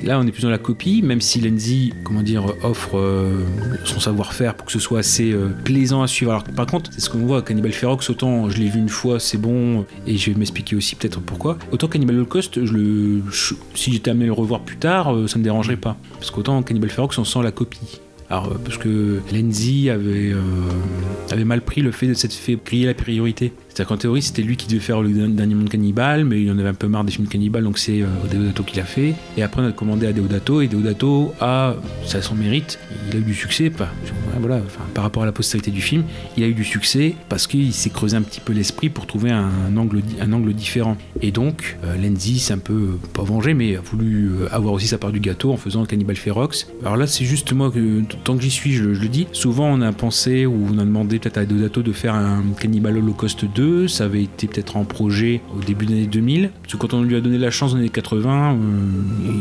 [0.02, 3.38] là on est plus dans la copie, même si Lenzi, comment dire, offre euh,
[3.84, 5.32] son savoir-faire pour que ce soit assez
[5.64, 6.32] plaisant à suivre.
[6.32, 9.20] Alors par contre, c'est ce qu'on voit, Cannibal Ferox, autant je l'ai vu une fois,
[9.20, 11.56] c'est bon, et je vais m'expliquer aussi peut-être pourquoi.
[11.70, 15.26] Autant Cannibal Holocaust, je le, je- si j'étais amené à le revoir plus tard, euh,
[15.26, 15.96] ça me dérangerait pas.
[16.14, 18.00] Parce qu'autant Cannibal Ferox, on sent la copie.
[18.28, 20.40] Alors, euh, parce que Lenzi avait, euh,
[21.30, 23.52] avait mal pris le fait de s'être fait griller la priorité.
[23.80, 26.58] C'est-à-dire qu'en théorie, c'était lui qui devait faire le dernier monde cannibale, mais il en
[26.58, 29.14] avait un peu marre des films cannibales, donc c'est euh, Deodato qui l'a fait.
[29.38, 32.78] Et après, on a commandé à Deodato, et Deodato a, ça son mérite,
[33.08, 33.72] il a eu du succès,
[34.40, 34.60] voilà,
[34.94, 36.04] par rapport à la postérité du film,
[36.36, 39.30] il a eu du succès parce qu'il s'est creusé un petit peu l'esprit pour trouver
[39.30, 40.02] un, angle,
[40.52, 40.96] différent.
[41.22, 44.74] Et donc, euh, Lenzi s'est un peu, euh, pas vengé, mais a voulu euh, avoir
[44.74, 46.68] aussi sa part du gâteau en faisant Cannibal Ferox.
[46.82, 49.66] Alors là, c'est juste moi que, tant que j'y suis, je, je le dis, souvent
[49.66, 53.44] on a pensé ou on a demandé peut-être à Deodato de faire un Cannibal Holocaust
[53.44, 56.50] 2, 2, ça avait été peut-être en projet au début des années 2000.
[56.62, 58.56] Parce que quand on lui a donné la chance dans les années 80, euh,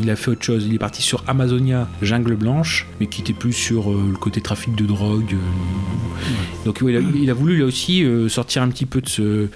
[0.02, 0.66] il a fait autre chose.
[0.68, 4.42] Il est parti sur Amazonia, Jungle Blanche, mais qui était plus sur euh, le côté
[4.42, 5.34] trafic de drogue.
[5.34, 6.26] euh.
[6.66, 9.48] Donc ouais, il, a, il a voulu là aussi sortir un petit peu de ce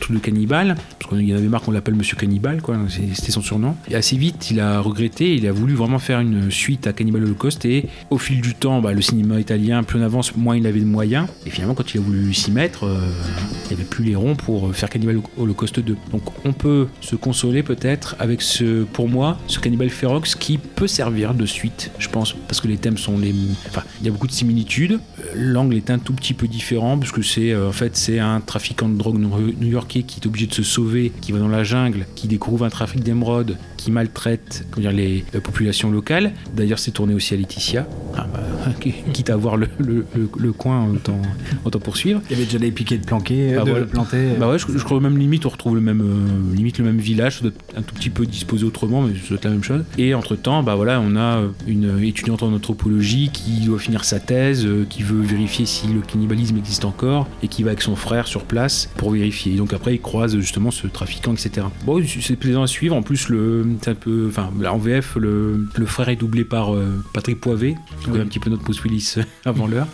[0.00, 2.76] truc de cannibale, parce qu'il y en avait marre qu'on l'appelle Monsieur Cannibal, quoi.
[3.14, 3.76] C'était son surnom.
[3.88, 5.34] Et assez vite, il a regretté.
[5.36, 7.64] Il a voulu vraiment faire une suite à Cannibal Holocaust.
[7.64, 10.80] Et au fil du temps, bah, le cinéma italien, plus on avance, moins il avait
[10.80, 11.28] de moyens.
[11.46, 14.04] Et finalement, quand il a voulu s'y mettre, il n'y avait plus
[14.36, 15.96] pour faire Cannibal Holocaust 2.
[16.10, 20.86] Donc on peut se consoler peut-être avec ce, pour moi, ce Cannibal Ferox qui peut
[20.86, 23.34] servir de suite, je pense, parce que les thèmes sont les.
[23.68, 25.00] Enfin, il y a beaucoup de similitudes.
[25.20, 28.18] Euh, L'angle est un tout petit peu différent, parce que c'est euh, en fait c'est
[28.18, 31.64] un trafiquant de drogue new-yorkais qui est obligé de se sauver, qui va dans la
[31.64, 36.32] jungle, qui découvre un trafic d'émeraudes, qui maltraite comment dire, les euh, populations locales.
[36.54, 37.86] D'ailleurs, c'est tourné aussi à Laetitia.
[38.16, 38.42] Ah, bah,
[39.14, 41.20] quitte à voir le, le- le- le coin, autant,
[41.64, 42.20] autant poursuivre.
[42.28, 43.86] Il y avait déjà des piquets de planquer, Bah de voilà.
[43.86, 44.32] planter.
[44.38, 46.98] Bah ouais, je, je crois même limite on retrouve le même euh, limite le même
[46.98, 49.84] village, ça doit être un tout petit peu disposé autrement, mais être la même chose.
[49.96, 54.18] Et entre temps, bah voilà, on a une étudiante en anthropologie qui doit finir sa
[54.20, 57.94] thèse, euh, qui veut vérifier si le cannibalisme existe encore et qui va avec son
[57.96, 59.54] frère sur place pour vérifier.
[59.54, 61.66] Et donc après, il croise justement ce trafiquant, etc.
[61.86, 62.96] Bon, c'est plaisant à suivre.
[62.96, 66.44] En plus, le, c'est un peu, enfin, là, en VF, le, le frère est doublé
[66.44, 67.74] par euh, Patrick Poivet,
[68.06, 68.20] donc Oui.
[68.20, 69.86] un petit peu notre Bruce Willis avant l'heure.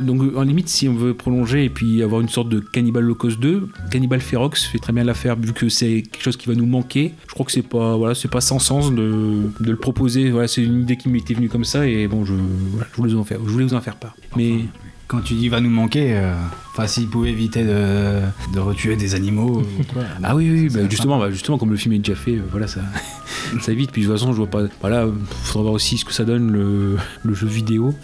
[0.00, 3.38] Donc en limite, si on veut prolonger et puis avoir une sorte de Cannibal Holocaust
[3.40, 6.66] 2, Cannibal Ferox fait très bien l'affaire vu que c'est quelque chose qui va nous
[6.66, 7.12] manquer.
[7.28, 10.30] Je crois que c'est pas voilà, c'est pas sans sens de, de le proposer.
[10.30, 12.34] Voilà, c'est une idée qui m'était venue comme ça et bon, je,
[12.72, 14.14] voilà, je voulais vous en faire, je voulais vous en faire part.
[14.36, 14.60] Mais
[15.08, 16.34] Quand tu dis va nous manquer, euh,
[16.72, 18.20] enfin s'il pouvait éviter de,
[18.52, 19.60] de retuer des animaux.
[19.60, 20.02] ou quoi.
[20.22, 22.66] ah oui oui, bah, justement, bah, justement comme le film est déjà fait, euh, voilà
[22.66, 22.80] ça,
[23.60, 23.92] ça évite.
[23.92, 24.62] Puis de toute façon, je vois pas.
[24.80, 25.06] Voilà,
[25.44, 27.94] faudra voir aussi ce que ça donne le, le jeu vidéo.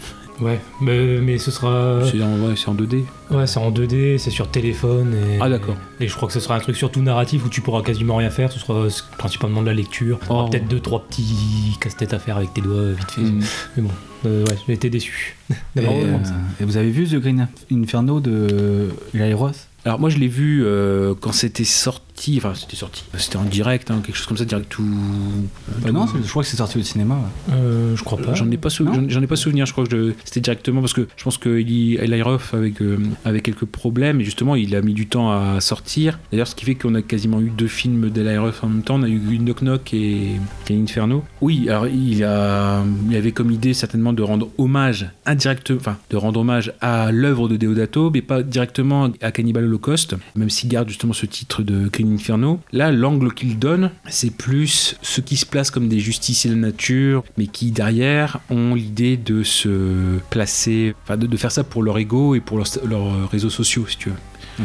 [0.41, 1.99] Ouais, mais, mais ce sera.
[2.09, 3.03] C'est en, ouais, c'est en 2D.
[3.31, 5.13] Ouais, c'est en 2D, c'est sur téléphone.
[5.13, 5.75] Et, Ah, d'accord.
[5.99, 8.29] Et je crois que ce sera un truc surtout narratif où tu pourras quasiment rien
[8.31, 8.51] faire.
[8.51, 10.19] Ce sera euh, principalement de la lecture.
[10.29, 10.47] Oh.
[10.49, 13.21] Peut-être deux, trois petits casse-têtes à faire avec tes doigts vite fait.
[13.21, 13.41] Mm.
[13.77, 13.91] Mais bon,
[14.29, 15.35] ouais, j'ai été déçu.
[15.75, 16.17] Et, euh,
[16.59, 19.67] et vous avez vu The Green Inferno de Eli Roth?
[19.85, 23.89] Alors moi je l'ai vu euh, quand c'était sorti, enfin c'était sorti, c'était en direct,
[23.91, 24.83] hein, quelque chose comme ça, direct ou.
[25.81, 27.15] Bah non, je crois que c'est sorti au cinéma.
[27.15, 27.53] ouais.
[27.55, 28.33] Euh, je crois pas.
[28.33, 29.65] J'en ai pas j'en- ai pas souvenir.
[29.65, 32.97] Je crois que c'était directement parce que je pense que Eli Eli Roth avec euh,
[33.25, 36.19] avait quelques problèmes et justement il a mis du temps à sortir.
[36.31, 38.95] D'ailleurs, ce qui fait qu'on a quasiment eu deux films d'Eli Roth en même temps.
[38.99, 40.31] On a eu Knock Knock et,
[40.69, 41.23] et Inferno.
[41.41, 46.17] Oui, alors il a, il avait comme idée certainement de rendre hommage indirect, enfin de
[46.17, 50.89] rendre hommage à l'œuvre de Deodato, mais pas directement à Cannibal Holocaust, même s'il garde
[50.89, 52.59] justement ce titre de Green Inferno.
[52.71, 56.61] Là, l'angle qu'il donne, c'est plus ceux qui se placent comme des justiciers de la
[56.61, 61.97] nature, mais qui derrière ont l'idée de se placer, enfin de, faire ça pour leur
[61.97, 64.63] ego et pour leurs réseaux sociaux, si tu veux.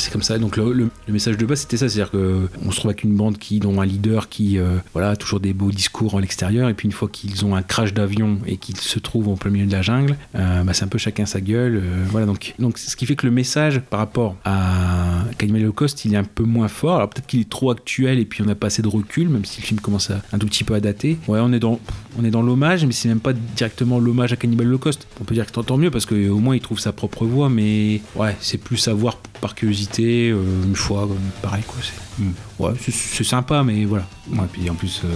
[0.00, 0.38] C'est comme ça.
[0.38, 3.36] Donc le, message de base c'était ça, c'est-à-dire que on se trouve avec une bande
[3.36, 6.86] qui dont un leader qui euh, voilà toujours des beaux discours à l'extérieur et puis
[6.86, 9.72] une fois qu'ils ont un crash d'avion et qu'ils se trouvent en plein milieu de
[9.72, 11.76] la jungle, euh, bah, c'est un peu chacun sa gueule.
[11.76, 16.04] euh, voilà donc donc ce qui fait que le message par rapport à Cannibal Holocaust
[16.04, 16.96] il est un peu moins fort.
[16.96, 19.44] Alors peut-être qu'il est trop actuel et puis on n'a pas assez de recul même
[19.44, 21.18] si le film commence à un tout petit peu à dater.
[21.28, 21.78] Ouais on est dans
[22.18, 25.06] on est dans l'hommage mais c'est même pas directement l'hommage à Cannibal Holocaust.
[25.20, 28.00] On peut dire que tant mieux parce qu'au moins il trouve sa propre voix mais
[28.16, 29.18] ouais c'est plus à voir
[29.50, 32.32] par curiosité euh, une fois euh, pareil quoi c'est Mm.
[32.58, 35.08] ouais c'est- sympa mais voilà Ouais, puis en plus, euh,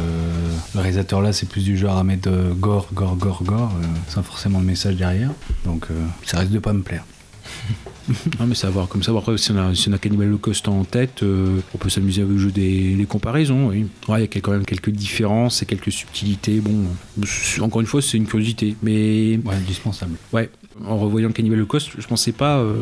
[0.74, 3.72] le réalisateur là, c'est plus du genre à mettre gore, gore, gore, gore,
[4.08, 5.30] sans forcément le message derrière.
[5.66, 5.88] Donc
[6.24, 7.04] ça risque de pas me plaire.
[8.40, 10.28] non mais c'est à voir comme ça après si on a, si on a Cannibal
[10.28, 14.18] Holocaust en tête euh, on peut s'amuser avec le jeu des, des comparaisons oui ouais
[14.18, 16.84] il y a quand même quelques différences et quelques subtilités bon
[17.60, 20.16] encore une fois c'est une curiosité mais Ouais, indispensable.
[20.32, 20.50] Ouais,
[20.86, 22.74] en revoyant Cannibal Holocaust, je pensais pas, euh,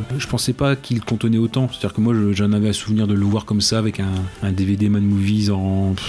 [0.56, 1.68] pas qu'il contenait autant.
[1.68, 4.52] C'est-à-dire que moi, je- j'en avais à souvenir de le voir comme ça avec un,
[4.52, 5.48] DVD Man Movies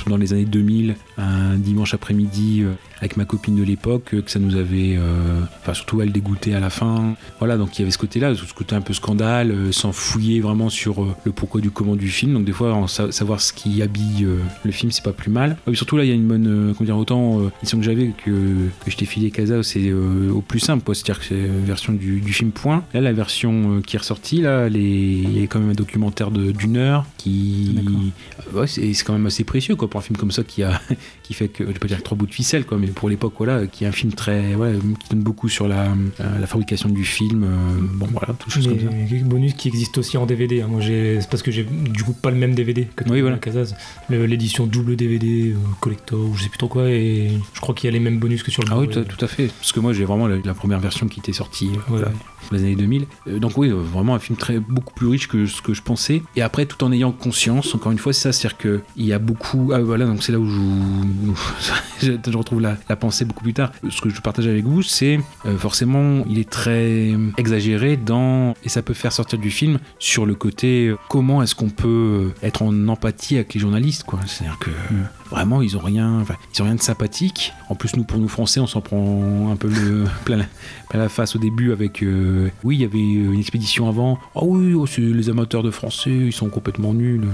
[0.08, 2.74] dans les années 2000, un dimanche après-midi euh,
[3.04, 6.54] avec ma copine de l'époque, euh, que ça nous avait, euh, enfin surtout elle dégoûtait
[6.54, 7.16] à la fin.
[7.40, 10.40] Voilà, donc il y avait ce côté-là, ce côté un peu scandale, euh, sans fouiller
[10.40, 12.34] vraiment sur le pourquoi du comment du film.
[12.34, 14.26] Donc des fois, en sa- savoir ce qui habille
[14.64, 15.52] le film, c'est pas plus mal.
[15.52, 18.12] Ouais, mais surtout là, il y a une bonne, comment dire, autant l'édition que j'avais
[18.26, 18.32] que,
[18.86, 20.84] que je t'ai filé Casa, c'est au plus simple.
[20.96, 22.84] C'est-à-dire que c'est la version du, du film point.
[22.94, 25.74] Là, la version qui est ressortie, là, elle est- il y a quand même un
[25.74, 27.76] documentaire d'une heure qui,
[28.54, 30.80] ouais, c'est quand même assez précieux, quoi, pour un film comme ça qui a,
[31.24, 33.34] qui fait que, je vais pas dire trois bouts de ficelle, quoi, mais pour l'époque,
[33.38, 35.84] voilà, qui est un film très, ouais, qui donne beaucoup sur la,
[36.20, 37.44] euh, la fabrication du film.
[37.44, 37.48] euh,
[37.96, 38.70] bon, voilà, tout comme ça.
[39.24, 40.62] Bonus qui existent aussi en DVD.
[40.62, 40.68] hein.
[40.70, 43.38] Moi, j'ai, c'est parce que j'ai du coup pas le même DVD que Oui, voilà.
[43.38, 43.74] Casas.
[44.10, 47.88] L'édition double DVD, euh, collector, ou je sais plus trop quoi, et je crois qu'il
[47.88, 49.48] y a les mêmes bonus que sur le Ah oui, tout, à fait.
[49.48, 52.08] Parce que moi, j'ai vraiment la, la première version qui était sortie sorti voilà,
[52.52, 53.06] dans les années 2000.
[53.28, 56.22] Euh, donc oui, vraiment un film très beaucoup plus riche que ce que je pensais.
[56.36, 59.14] Et après, tout en ayant conscience, encore une fois, c'est ça, c'est-à-dire que il y
[59.14, 59.72] a beaucoup.
[59.74, 60.60] Ah voilà, donc c'est là où je, je-
[62.02, 63.72] je retrouve la, pensée beaucoup plus tard.
[63.90, 68.70] Ce que je partage avec vous, c'est euh, forcément, il est très exagéré dans et
[68.70, 72.62] ça peut faire sortir du film sur le côté euh, comment est-ce qu'on peut être
[72.62, 74.20] en empathie avec les journalistes, quoi.
[74.26, 74.72] C'est-à-dire que
[75.34, 77.54] vraiment ils ont rien, enfin, ils ont rien de sympathique.
[77.70, 80.46] En plus, nous pour nous français, on s'en prend un peu le plein la,
[80.90, 84.20] plein la face au début avec euh, oui, il y avait une expédition avant.
[84.36, 87.28] Ah oui, oh, c'est les amateurs de français, ils sont complètement nuls.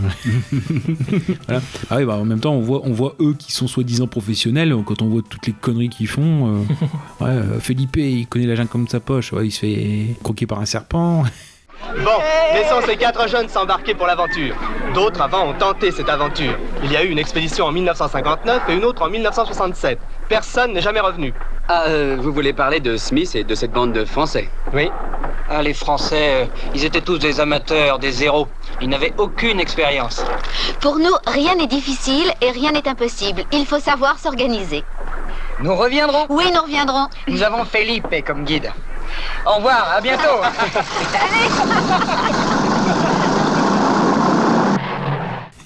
[1.47, 1.62] Voilà.
[1.89, 4.76] Ah oui, bah, en même temps, on voit, on voit eux qui sont soi-disant professionnels
[4.86, 6.47] quand on voit toutes les conneries qu'ils font.
[6.47, 6.60] euh,
[7.22, 9.34] ouais, euh, Felipe, il connaît la jungle comme sa poche.
[9.34, 11.24] Ouais, il se fait croquer par un serpent.
[12.04, 12.20] Bon,
[12.54, 14.56] laissons ces quatre jeunes s'embarquer pour l'aventure.
[14.94, 16.54] D'autres avant ont tenté cette aventure.
[16.84, 20.00] Il y a eu une expédition en 1959 et une autre en 1967.
[20.28, 21.34] Personne n'est jamais revenu.
[21.68, 24.50] Ah, euh, vous voulez parler de Smith et de cette bande de Français?
[24.74, 24.90] Oui.
[25.50, 28.48] Ah, les Français, euh, ils étaient tous des amateurs, des zéros.
[28.82, 30.24] Ils n'avaient aucune expérience.
[30.82, 33.44] Pour nous, rien n'est difficile et rien n'est impossible.
[33.52, 34.84] Il faut savoir s'organiser.
[35.60, 36.26] Nous reviendrons?
[36.30, 37.08] Oui, nous reviendrons.
[37.28, 38.72] Nous avons Felipe comme guide.
[39.45, 40.41] Au revoir, à bientôt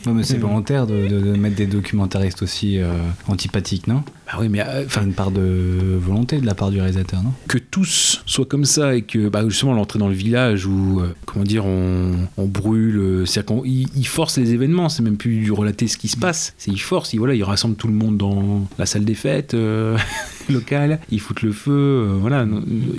[0.08, 2.92] Mais c'est volontaire de, de- de mettre des documentaristes aussi euh,
[3.28, 4.04] antipathiques, non?
[4.28, 7.32] Bah oui, mais euh, Enfin, une part de volonté de la part du réalisateur, non?
[7.48, 11.14] Que tous soient comme ça et que bah, justement l'entrée dans le village où euh,
[11.26, 15.18] comment dire on, on brûle euh, c'est-à-dire qu'on il, il force les événements c'est même
[15.18, 17.88] plus du relater ce qui se passe c'est il force il, voilà il rassemble tout
[17.88, 19.98] le monde dans la salle des fêtes euh,
[20.50, 22.46] locale il fout le feu euh, voilà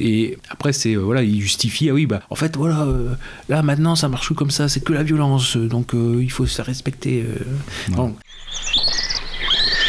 [0.00, 3.14] et après c'est euh, voilà il justifie ah oui bah en fait voilà euh,
[3.48, 6.46] là maintenant ça marche comme ça c'est que la violence euh, donc euh, il faut
[6.46, 7.44] se faire respecter euh.
[7.90, 8.14] Bon,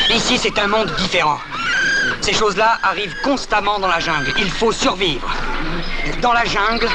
[0.10, 1.40] Ici, c'est un monde différent.
[2.22, 4.32] Ces choses-là arrivent constamment dans la jungle.
[4.40, 5.30] Il faut survivre.
[6.22, 6.88] Dans la jungle,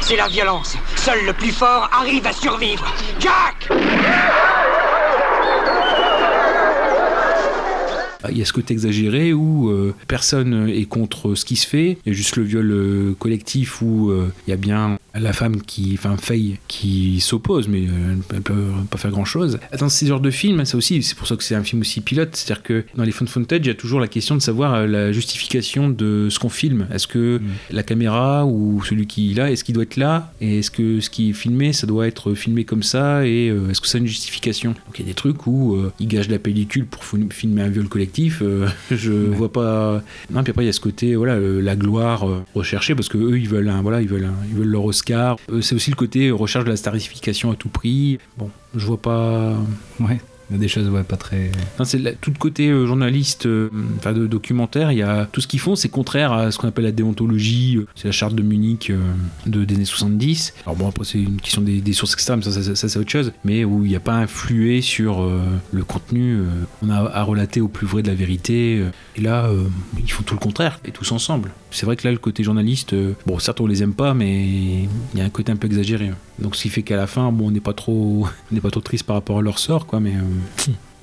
[0.00, 0.76] c'est la violence.
[0.96, 2.84] Seul le plus fort arrive à survivre.
[3.18, 3.68] Jack
[8.28, 11.98] Il y a ce côté exagéré où euh, personne est contre ce qui se fait,
[12.04, 15.32] il y a juste le viol euh, collectif où euh, il y a bien la
[15.32, 18.54] femme qui, enfin Faye, qui s'oppose, mais euh, elle peut
[18.90, 19.58] pas faire grand chose.
[19.78, 22.00] Dans ces genres de films, ça aussi, c'est pour ça que c'est un film aussi
[22.00, 24.74] pilote, c'est-à-dire que dans les fun footage, il y a toujours la question de savoir
[24.74, 26.86] euh, la justification de ce qu'on filme.
[26.92, 27.40] Est-ce que
[27.70, 30.32] la caméra ou celui qui est là, est-ce qu'il doit être là?
[30.40, 33.26] Et est-ce que ce qui est filmé, ça doit être filmé comme ça?
[33.26, 34.70] Et euh, est-ce que ça a une justification?
[34.70, 37.68] Donc il y a des trucs où euh, ils gagent la pellicule pour filmer un
[37.68, 38.09] viol collectif.
[38.42, 40.02] Euh, je vois pas.
[40.30, 43.08] Non, puis après il y a ce côté, voilà, euh, la gloire euh, recherchée parce
[43.08, 45.36] que eux ils veulent, un, voilà, ils veulent, un- ils veulent leur Oscar.
[45.50, 48.18] Euh, c'est aussi le côté recherche de la starification à tout prix.
[48.38, 49.54] Bon, je vois pas.
[50.00, 50.20] Ouais,
[50.50, 51.52] il y a des choses ouais, pas très.
[52.20, 54.90] Tout le côté euh, journaliste, euh, enfin de documentaire.
[54.90, 57.76] Il y a tout ce qu'ils font, c'est contraire à ce qu'on appelle la déontologie.
[57.76, 58.92] euh, C'est la charte de Munich
[59.46, 60.54] de, des années 70.
[60.66, 63.32] Alors bon, après c'est une question des, sources externes, ça, ça, c'est autre chose.
[63.44, 65.28] Mais où il n'y a pas influé sur
[65.72, 66.38] le contenu.
[66.82, 68.84] on a à relater au plus vrai de la vérité.
[69.16, 69.48] et là,
[69.98, 71.50] ils font tout le contraire et tous ensemble.
[71.70, 72.94] C'est vrai que là, le côté journaliste,
[73.26, 74.44] bon, certes on les aime pas, mais
[75.14, 76.10] il y a un côté un peu exagéré.
[76.38, 78.70] Donc ce qui fait qu'à la fin, bon, on n'est pas trop, on n'est pas
[78.70, 80.00] trop triste par rapport à leur sort, quoi.
[80.00, 80.14] Mais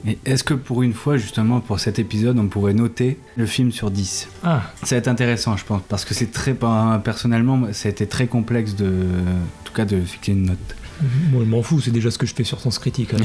[0.06, 3.72] Et est-ce que pour une fois, justement, pour cet épisode, on pourrait noter le film
[3.72, 6.56] sur 10 Ah, Ça va être intéressant, je pense, parce que c'est très.
[7.04, 8.86] Personnellement, ça a été très complexe de.
[8.88, 10.76] En tout cas, de fixer une note.
[11.32, 13.12] Moi je m'en fous, c'est déjà ce que je fais sur Sens Critique.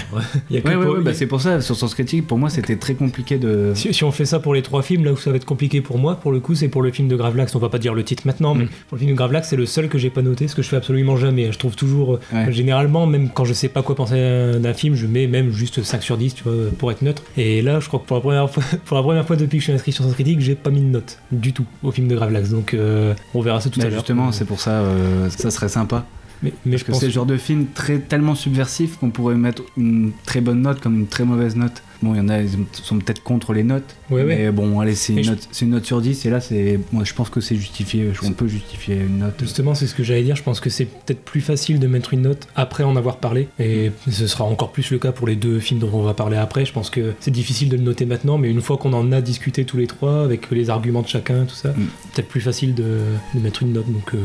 [0.50, 2.94] Ouais, ouais, pour- ouais, bah, c'est pour ça, sur Sens Critique, pour moi, c'était très
[2.94, 3.72] compliqué de.
[3.74, 5.80] Si, si on fait ça pour les trois films, là où ça va être compliqué
[5.80, 7.54] pour moi, pour le coup, c'est pour le film de Gravelax.
[7.54, 9.66] On va pas dire le titre maintenant, mais pour le film de Gravelax, c'est le
[9.66, 11.50] seul que j'ai pas noté, ce que je fais absolument jamais.
[11.52, 15.06] Je trouve toujours, euh, généralement, même quand je sais pas quoi penser d'un film, je
[15.06, 17.22] mets même juste 5 sur 10, tu vois, pour être neutre.
[17.36, 19.62] Et là, je crois que pour la première fois, pour la première fois depuis que
[19.62, 22.08] je suis inscrit sur Sens Critique, j'ai pas mis de note du tout au film
[22.08, 22.50] de Gravelax.
[22.50, 23.98] Donc, euh, on verra ça tout Bah, à l'heure.
[24.00, 26.04] justement, c'est pour ça, euh, ça serait sympa.
[26.42, 29.10] Mais, mais Parce je que pense c'est le genre de film très, tellement subversif qu'on
[29.10, 31.82] pourrait mettre une très bonne note comme une très mauvaise note.
[32.02, 33.94] Bon, il y en a, ils sont peut-être contre les notes.
[34.10, 34.36] Ouais, ouais.
[34.36, 36.80] mais bon, allez, c'est une, je- note- c'est une note sur 10 et là, c'est,
[36.92, 38.10] moi, je pense que c'est justifié.
[38.24, 39.34] On peut justifier une note.
[39.40, 40.36] Justement, c'est ce que j'allais dire.
[40.36, 43.48] Je pense que c'est peut-être plus facile de mettre une note après en avoir parlé.
[43.58, 46.36] Et ce sera encore plus le cas pour les deux films dont on va parler
[46.36, 46.64] après.
[46.64, 49.20] Je pense que c'est difficile de le noter maintenant, mais une fois qu'on en a
[49.20, 51.86] discuté tous les trois, avec les arguments de chacun, tout ça, Mm.
[52.14, 52.98] peut-être plus facile de,
[53.34, 53.90] de mettre une note.
[53.90, 54.18] Donc, euh,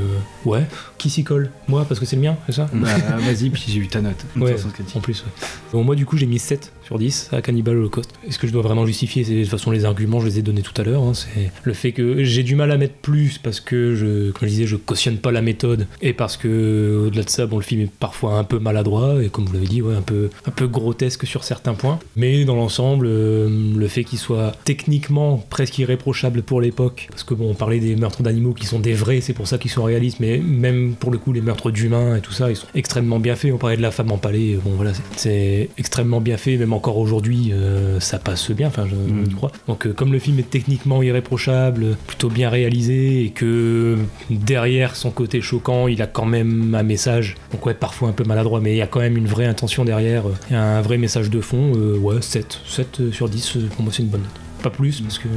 [0.45, 0.65] ouais.
[0.97, 1.51] Qui s'y colle?
[1.67, 2.67] Moi, parce que c'est le mien, c'est ça?
[2.73, 2.87] Bah,
[3.19, 4.15] vas-y, puis j'ai eu ta note.
[4.35, 4.55] Ouais,
[4.95, 5.21] en plus.
[5.23, 5.47] ouais.
[5.71, 8.09] Bon, moi, du coup, j'ai mis 7 sur 10 à Cannibal Holocaust.
[8.27, 10.61] Est-ce que je dois vraiment justifier de toute façon les arguments, je les ai donnés
[10.61, 11.03] tout à l'heure.
[11.03, 11.11] hein.
[11.13, 14.53] C'est le fait que j'ai du mal à mettre plus parce que je, comme je
[14.53, 17.81] disais, je cautionne pas la méthode et parce que au-delà de ça, bon, le film
[17.81, 20.67] est parfois un peu maladroit et comme vous l'avez dit, ouais, un peu, un peu
[20.67, 21.99] grotesque sur certains points.
[22.15, 27.33] Mais dans l'ensemble, euh, le fait qu'il soit techniquement presque irréprochable pour l'époque, parce que
[27.33, 29.83] bon, on parlait des meurtres d'animaux qui sont des vrais, c'est pour ça qu'ils sont
[29.83, 33.19] réalistes, mais même pour le coup, les meurtres d'humains et tout ça, ils sont extrêmement
[33.19, 33.51] bien faits.
[33.53, 37.51] On parlait de la femme empalée, bon voilà, c'est- extrêmement bien fait, même encore aujourd'hui,
[37.51, 38.95] euh, ça passe bien, enfin, je,
[39.29, 39.51] je crois.
[39.67, 43.97] Donc, euh, comme le film est techniquement irréprochable, plutôt bien réalisé, et que
[44.29, 48.23] derrière son côté choquant, il a quand même un message, donc ouais, parfois un peu
[48.23, 51.29] maladroit, mais il y a quand même une vraie intention derrière, euh, un vrai message
[51.29, 54.31] de fond, ouais, 7, 7 sur 10, euh, pour moi c'est une bonne note.
[54.63, 55.27] Pas plus, parce que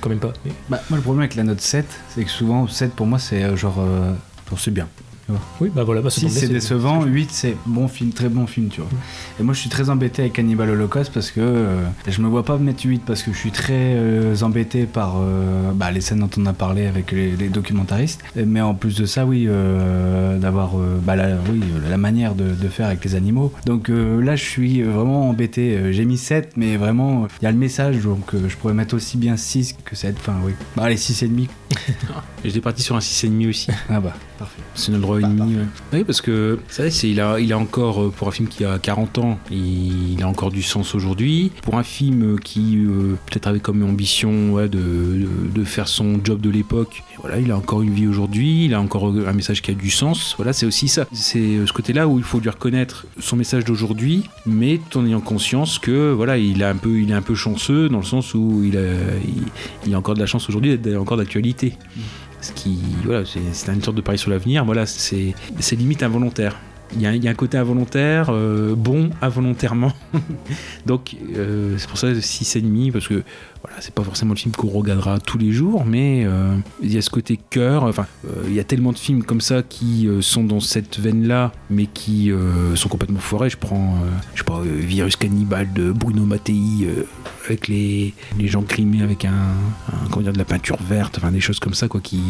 [0.00, 0.32] quand- même pas.
[0.44, 3.18] mais- Bah, moi, le problème avec la note 7, c'est que souvent, 7 pour moi,
[3.18, 3.78] c'est genre.
[3.80, 4.12] euh,
[4.56, 4.88] c'est bien.
[5.60, 8.10] Oui, bah voilà, bah, ça 6 tombe bien, c'est c'est- décevant, 8 c'est bon film,
[8.12, 8.90] très bon film, tu vois.
[9.40, 12.44] Et moi je suis très embêté avec Cannibal Holocaust parce que euh, je me vois
[12.44, 16.18] pas mettre 8 parce que je suis très euh, embêté par euh, bah, les scènes
[16.18, 18.20] dont on a parlé avec les, les documentaristes.
[18.36, 22.68] Mais en plus de ça, oui, euh, d'avoir bah, la, oui, la manière de, de
[22.68, 23.50] faire avec les animaux.
[23.64, 25.90] Donc là je suis vraiment embêté.
[25.90, 29.16] J'ai mis 7, mais vraiment, il y a le message, donc je pourrais mettre aussi
[29.16, 30.16] bien 6 que 7.
[30.18, 30.52] Enfin, oui.
[30.76, 31.48] Bah, allez, 6,5.
[32.44, 33.68] J'étais parti sur un 6,5 aussi.
[33.88, 34.60] Ah bah, parfait.
[34.74, 35.56] C'est notre droit et demi.
[35.56, 35.64] ouais.
[35.94, 39.18] Oui, parce que c'est, il, a, il a encore, pour un film qui a 40
[39.18, 41.52] ans, il, il a encore du sens aujourd'hui.
[41.62, 46.20] Pour un film qui euh, peut-être avait comme ambition ouais, de, de, de faire son
[46.22, 49.62] job de l'époque, voilà, il a encore une vie aujourd'hui, il a encore un message
[49.62, 50.34] qui a du sens.
[50.36, 51.06] Voilà, c'est aussi ça.
[51.12, 55.06] C'est euh, ce côté-là où il faut lui reconnaître son message d'aujourd'hui, mais tout en
[55.06, 58.04] ayant conscience que voilà, il, a un peu, il est un peu chanceux dans le
[58.04, 59.42] sens où il a, il,
[59.86, 61.74] il a encore de la chance aujourd'hui d'être encore d'actualité.
[62.40, 64.64] Ce qui, voilà, c'est une sorte de pari sur l'avenir.
[64.64, 65.34] Voilà, c'est
[65.72, 66.56] limite involontaire.
[66.94, 69.92] Il y, a, un côté involontaire, euh, bon involontairement.
[70.86, 73.22] Donc euh, c'est pour ça 6,5 parce que
[73.62, 76.98] voilà, c'est pas forcément le film qu'on regardera tous les jours, mais euh, il y
[76.98, 77.84] a ce côté cœur.
[77.84, 78.06] Enfin,
[78.46, 82.32] il y a tellement de films comme ça qui sont dans cette veine-là, mais qui
[82.74, 83.50] sont complètement foirés.
[83.50, 83.98] Je prends,
[84.34, 86.88] je euh, Virus Cannibal de Bruno Mattei
[87.44, 91.32] avec les, les gens grimés avec un, un- comment dire, de la peinture verte, enfin
[91.32, 92.20] des choses comme ça quoi qui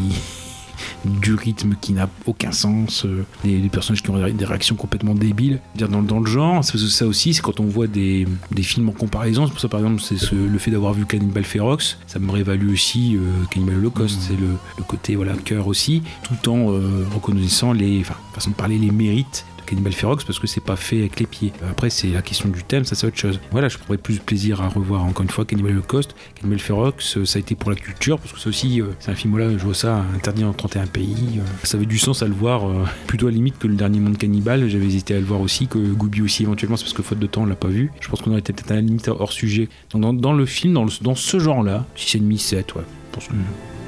[1.04, 5.14] du rythme qui n'a aucun sens, euh, des, des personnages qui ont des réactions complètement
[5.14, 5.60] débiles.
[5.74, 8.88] Dire dans, dans le genre, c'est ça aussi, c'est quand on voit des, des films
[8.88, 9.46] en comparaison.
[9.46, 12.30] C'est pour ça, par exemple, c'est ce- le fait d'avoir vu Cannibal Ferox, ça me
[12.30, 13.20] réévalue aussi euh,
[13.50, 14.18] Cannibal Holocaust.
[14.20, 18.54] C'est le, le côté voilà cœur aussi, tout en euh, reconnaissant les, enfin, façon de
[18.56, 21.52] parler, les mérites Cannibal Ferox parce que c'est pas fait avec les pieds.
[21.70, 23.40] Après, c'est la question du thème, ça c'est autre chose.
[23.52, 26.14] Voilà, je prendrais plus de plaisir à revoir encore une fois Cannibal Holocaust.
[26.34, 29.10] Cannibal Ferox, euh, ça a été pour la culture parce que ça aussi, euh, c'est
[29.10, 31.38] un film là, je vois ça interdit dans 31 pays.
[31.38, 33.74] euh, ça avait du sens à le voir, euh, plutôt à la limite que le
[33.74, 34.68] dernier monde cannibale.
[34.68, 37.26] J'avais hésité à le voir aussi, que Gooby aussi éventuellement, c'est parce que faute de
[37.26, 37.90] temps, on l'a pas vu.
[38.00, 39.68] Je pense qu'on aurait été peut-être à la limite hors sujet.
[39.92, 42.82] Donc dans, dans le film, dans, le- dans ce genre-là, 6,5, 7, ouais.
[43.10, 43.34] Je pense que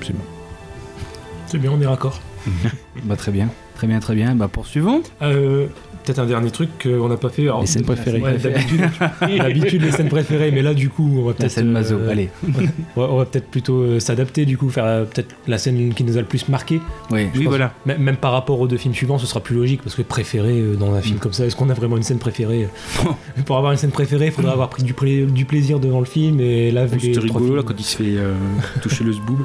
[0.06, 0.22] c'est bon.
[1.46, 2.20] C'est bien, on est raccord.
[3.04, 3.48] Bah très bien,
[3.82, 4.36] très bien, très bien.
[4.36, 5.02] Bah poursuivons.
[5.22, 5.66] Euh,
[6.04, 7.42] Peut-être un dernier truc qu'on n'a pas fait.
[7.42, 8.20] Alors, Les scènes préférées.
[8.20, 8.80] Ouais, D'habitude,
[9.38, 11.50] d'habitude, les scènes préférées, mais là, du coup, on va La peut-être.
[11.52, 12.28] scène Mazo, euh, allez.
[12.96, 15.94] on va, on va peut-être plutôt euh, s'adapter, du coup, faire euh, peut-être la scène
[15.94, 16.80] qui nous a le plus marqué.
[17.12, 17.72] Oui, Oui, voilà.
[17.86, 20.50] Même, même par rapport aux deux films suivants, ce sera plus logique parce que préféré
[20.60, 21.02] euh, dans un Mm.
[21.02, 22.66] film comme ça, est-ce qu'on a vraiment une scène préférée
[23.46, 26.06] Pour avoir une scène préférée, il faudrait avoir pris du, pla- du plaisir devant le
[26.06, 28.34] film et là, vu les C'était trois rigolo là films, quand il se fait euh,
[28.82, 29.38] toucher le zboob.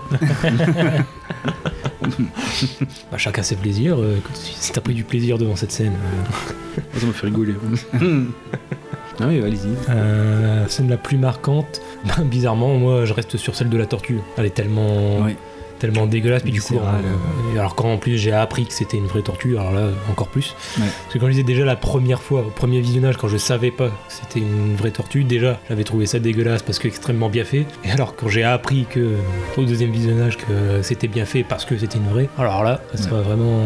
[3.12, 3.98] Bah, chacun ses plaisirs.
[4.00, 7.56] euh, si t'as pris du plaisir devant cette scène, euh, Ça m'a fait rigoler.
[7.94, 9.70] ah oui, allez-y.
[9.90, 11.82] Euh, scène la plus marquante,
[12.26, 14.20] bizarrement, moi je reste sur celle de la tortue.
[14.38, 15.36] Elle est tellement, Oui.
[15.80, 16.44] Tellement dégueulasse.
[16.44, 19.22] Puis du coup, euh, et alors quand en plus j'ai appris que c'était une vraie
[19.22, 20.56] tortue, alors là encore plus.
[20.78, 20.86] Ouais.
[20.86, 23.72] Parce que quand je disais déjà la première fois, au premier visionnage, quand je savais
[23.72, 27.44] pas que c'était une vraie tortue, déjà j'avais trouvé ça dégueulasse parce que extrêmement bien
[27.44, 27.66] fait.
[27.84, 29.16] Et alors quand j'ai appris que
[29.58, 33.10] au deuxième visionnage que c'était bien fait parce que c'était une vraie, alors là ça
[33.10, 33.62] va vraiment,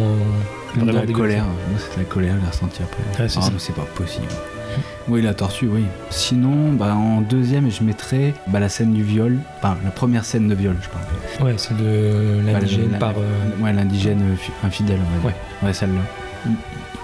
[0.76, 1.45] Même de la colère.
[1.45, 3.24] Moi, c'est la colère, je l'ai ressenti après.
[3.24, 4.28] Ouais, c'est ah, c'est pas possible.
[5.07, 5.86] Oui, la tortue, oui.
[6.09, 9.38] Sinon, bah, en deuxième, je mettrais bah, la scène du viol.
[9.57, 11.47] Enfin, la première scène de viol, je parle.
[11.47, 13.13] Ouais, c'est de Bah, l'indigène par.
[13.17, 15.39] euh, Ouais, l'indigène fi- infidèle, on va dire.
[15.63, 16.51] Ouais, celle-là.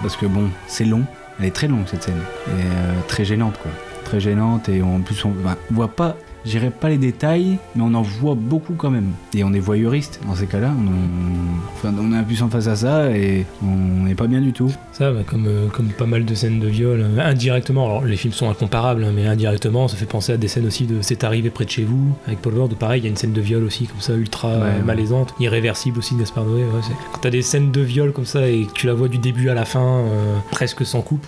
[0.00, 1.02] Parce que bon, c'est long.
[1.40, 2.14] Elle est très longue, cette scène.
[2.48, 3.70] Et euh, très gênante, quoi.
[4.04, 6.16] Très gênante, et en plus, on bah, on voit pas.
[6.48, 9.10] J'irai pas les détails, mais on en voit beaucoup quand même.
[9.34, 10.70] Et on est voyeuriste dans ces cas-là.
[10.78, 14.72] On, enfin, on est impuissant face à ça et on n'est pas bien du tout.
[14.92, 18.16] Ça, bah, comme, euh, comme pas mal de scènes de viol, euh, indirectement, alors les
[18.16, 21.22] films sont incomparables, hein, mais indirectement, ça fait penser à des scènes aussi de C'est
[21.24, 23.40] arrivé près de chez vous, avec Paul Ward, pareil, il y a une scène de
[23.40, 26.62] viol aussi, comme ça, ultra euh, Ouais, malaisante, irréversible aussi de Gaspard Noé.
[26.64, 26.70] ouais,
[27.12, 29.48] Quand t'as des scènes de viol comme ça et que tu la vois du début
[29.50, 31.26] à la fin, euh, presque sans coupe,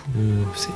[0.55, 0.69] c'est.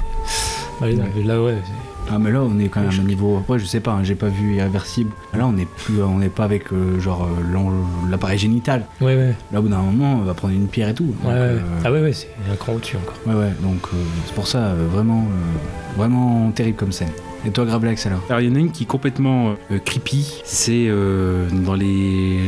[0.82, 0.94] Ouais.
[1.26, 1.72] Là, ouais, c'est-
[2.12, 3.38] Ah mais là on est quand même à un niveau.
[3.38, 5.12] Après je sais pas, hein, j'ai pas vu Irréversible.
[5.34, 8.86] Là on est plus, on n'est pas avec euh, genre euh, l'appareil génital.
[9.02, 9.36] Ouais, ouais.
[9.52, 11.06] Là au bout d'un moment on va prendre une pierre et tout.
[11.06, 11.36] Donc, Ouais, ouais.
[11.40, 13.16] euh, Ah ouais, ouais, c'est un cran au-dessus encore.
[13.26, 13.52] ouais ouais.
[13.62, 17.10] Donc euh, c'est pour ça euh, vraiment, euh, vraiment terrible comme scène.
[17.48, 18.22] Et toi Grablex alors?
[18.30, 22.40] Alors il y en a une qui est complètement euh, creepy, c'est euh, dans les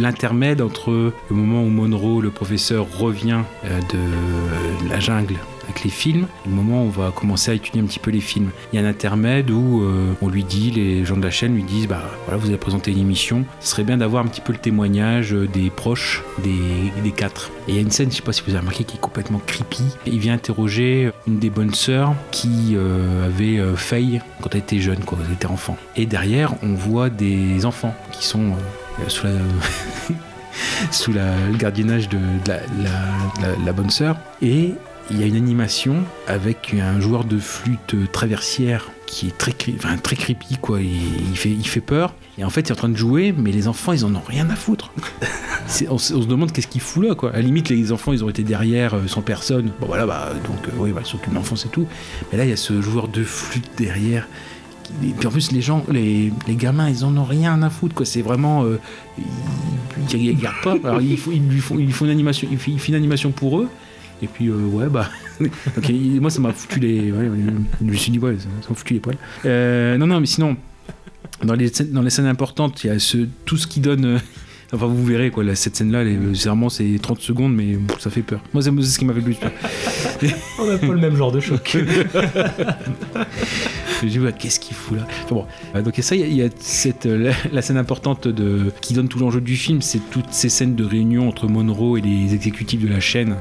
[0.00, 0.90] l'intermède entre
[1.30, 5.34] le moment où Monroe, le professeur, revient euh, de la jungle
[5.64, 8.20] avec les films, le moment où on va commencer à étudier un petit peu les
[8.20, 8.50] films.
[8.72, 11.54] Il y a un intermède où euh, on lui dit, les gens de la chaîne
[11.54, 14.40] lui disent, bah voilà, vous allez présenter une émission, ce serait bien d'avoir un petit
[14.40, 17.50] peu le témoignage euh, des proches des, des quatre.
[17.68, 19.00] Et il y a une scène, je sais pas si vous avez remarqué, qui est
[19.00, 19.84] complètement creepy.
[20.06, 24.80] Il vient interroger une des bonnes sœurs qui euh, avait euh, failli quand elle était
[24.80, 25.76] jeune, quand elle était enfant.
[25.96, 28.52] Et derrière, on voit des enfants qui sont
[29.08, 29.32] sous la...
[30.90, 34.16] sous le gardiennage de, de la, la- la bonne sœur.
[34.42, 34.74] Et
[35.10, 35.96] il y a une animation
[36.26, 40.80] avec un joueur de flûte traversière qui est très, enfin, très creepy, quoi.
[40.80, 40.88] Il,
[41.30, 42.14] il fait, il fait peur.
[42.38, 44.22] Et en fait, il est en train de jouer, mais les enfants, ils en ont
[44.26, 44.90] rien à foutre.
[45.88, 47.30] On, se on se demande qu'est-ce qu'il fout là, quoi.
[47.30, 49.70] À la limite, les enfants, ils ont été derrière euh, sans personne.
[49.80, 51.86] Bon, voilà, bah, donc, euh, oui, bah, s'occupe de l'enfant, c'est tout.
[52.30, 54.28] Mais là, il y a ce joueur de flûte derrière.
[55.02, 57.94] Et puis en plus, les gens, les, les gamins, ils en ont rien à foutre,
[57.94, 58.04] quoi.
[58.04, 58.64] C'est vraiment.
[58.64, 58.78] euh,
[59.18, 60.88] ils, ils regardent pas.
[60.88, 61.40] Alors, ils lui font, ils
[61.86, 63.68] lui font une animation, il fait une animation pour eux.
[64.22, 65.08] Et puis, euh, ouais, bah.
[65.40, 67.10] donc, moi, ça m'a foutu les.
[67.10, 67.28] ouais,
[67.80, 69.18] je me suis dit, ouais, ça m'a foutu les poils.
[69.44, 70.56] Euh, non, non, mais sinon,
[71.42, 74.20] dans les scènes, dans les scènes importantes, il y a ce, tout ce qui donne.
[74.74, 76.04] Enfin, vous verrez, quoi, là, cette scène-là,
[76.44, 78.40] vraiment c'est 30 secondes, mais pff, ça fait peur.
[78.54, 79.50] Moi, c'est ce qui m'a fait le plus peur.
[80.58, 81.76] On n'a pas le même genre de choc.
[84.04, 85.06] Dis, ouais, qu'est-ce qu'il fout là?
[85.24, 85.46] Enfin bon,
[85.76, 87.76] euh, donc et ça, il y a, il y a cette, euh, la, la scène
[87.76, 91.46] importante de, qui donne tout l'enjeu du film, c'est toutes ces scènes de réunion entre
[91.46, 93.36] Monroe et les exécutifs de la chaîne,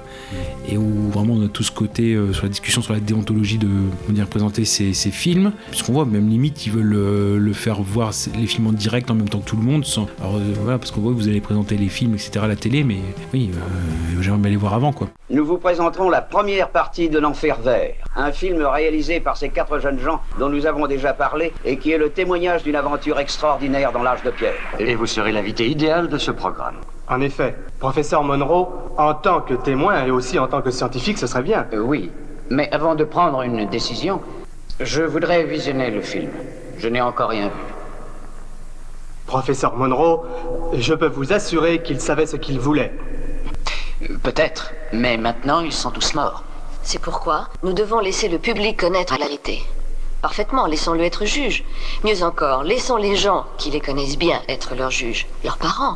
[0.69, 3.57] et où vraiment on a tout ce côté euh, sur la discussion sur la déontologie
[3.57, 3.67] de
[4.05, 7.81] comment dire, présenter ces, ces films, puisqu'on voit même limite ils veulent euh, le faire
[7.81, 10.53] voir les films en direct en même temps que tout le monde, sans, alors euh,
[10.61, 12.39] voilà, parce qu'on voit vous allez présenter les films, etc.
[12.43, 12.97] à la télé, mais
[13.31, 15.07] oui, euh, j'aimerais bien les voir avant, quoi.
[15.29, 19.77] Nous vous présenterons la première partie de L'Enfer Vert, un film réalisé par ces quatre
[19.77, 23.91] jeunes gens dont nous avons déjà parlé et qui est le témoignage d'une aventure extraordinaire
[23.91, 24.55] dans l'âge de pierre.
[24.79, 26.75] Et vous serez l'invité idéal de ce programme.
[27.07, 28.67] En effet, professeur Monroe,
[28.97, 31.67] en tant que témoin et aussi en tant que scientifique, ce serait bien.
[31.73, 32.09] Euh, oui,
[32.49, 34.21] mais avant de prendre une décision,
[34.79, 36.31] je voudrais visionner le film.
[36.79, 37.80] Je n'ai encore rien vu.
[39.31, 40.25] Professeur Monroe,
[40.73, 42.91] je peux vous assurer qu'il savait ce qu'il voulait.
[44.23, 46.43] Peut-être, mais maintenant ils sont tous morts.
[46.83, 49.63] C'est pourquoi nous devons laisser le public connaître la vérité.
[50.21, 51.63] Parfaitement, laissons-le être juge.
[52.03, 55.27] Mieux encore, laissons les gens qui les connaissent bien être leurs juges.
[55.45, 55.95] Leurs parents,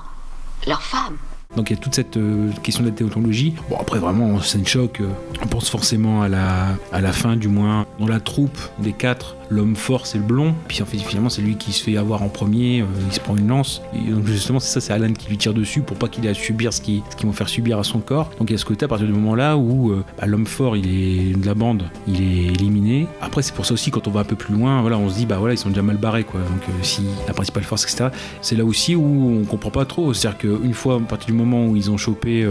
[0.66, 1.18] leurs femmes.
[1.58, 3.54] Donc il y a toute cette euh, question de la théontologie.
[3.70, 5.02] Bon après vraiment c'est une choc.
[5.02, 5.08] euh,
[5.44, 7.86] on pense forcément à la, à la fin du moins.
[8.00, 10.54] Dans la troupe des quatre, l'homme fort c'est le blond.
[10.68, 12.82] Puis fait finalement c'est lui qui se fait avoir en premier.
[12.82, 13.82] euh, il se prend une lance.
[13.94, 16.30] Et donc justement c'est ça, c'est Alan qui lui tire dessus pour pas qu'il ait
[16.30, 18.30] à subir ce qui- ce qu'ils vont faire subir à son corps.
[18.40, 20.46] Donc il y a ce côté à partir du moment là où euh, bah, l'homme
[20.48, 23.08] fort il est de la bande, il est éliminé.
[23.22, 25.16] Après c'est pour ça aussi quand on va un peu plus loin, voilà on se
[25.16, 26.40] dit bah voilà ils sont déjà mal barrés quoi.
[26.42, 28.10] Donc euh, si la principale force etc.
[28.42, 30.14] C'est là aussi où on comprend pas trop.
[30.14, 32.48] C'est-à-dire qu'une fois à partir du moment où ils ont chopé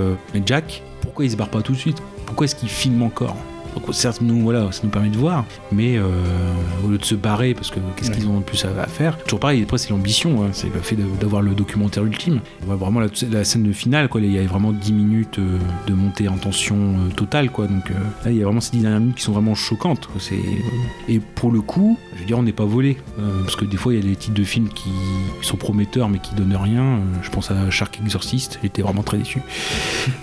[0.47, 1.99] Jack, pourquoi ils se barrent pas tout de suite?
[2.27, 3.37] Pourquoi est-ce qu'ils filment encore?
[3.75, 6.03] Donc certes nous voilà ça nous permet de voir mais euh,
[6.85, 9.19] au lieu de se barrer parce que qu'est-ce qu'ils ont de plus à, à faire
[9.19, 12.41] toujours pareil après c'est l'ambition hein, c'est le fait d'avoir le documentaire ultime.
[12.63, 15.39] On voit vraiment la, la scène de finale quoi il y a vraiment 10 minutes
[15.39, 17.67] euh, de montée en tension euh, totale quoi.
[17.67, 20.21] Donc là il y a vraiment ces 10 dernières minutes qui sont vraiment choquantes quoi.
[21.09, 22.97] et pour le coup je veux dire on n'est pas volé
[23.43, 24.91] parce que des fois il y a des titres de films qui,
[25.43, 27.01] sont prometteurs mais qui donnent rien.
[27.23, 29.43] Je pense à Shark Exorcist j'étais vraiment très déçu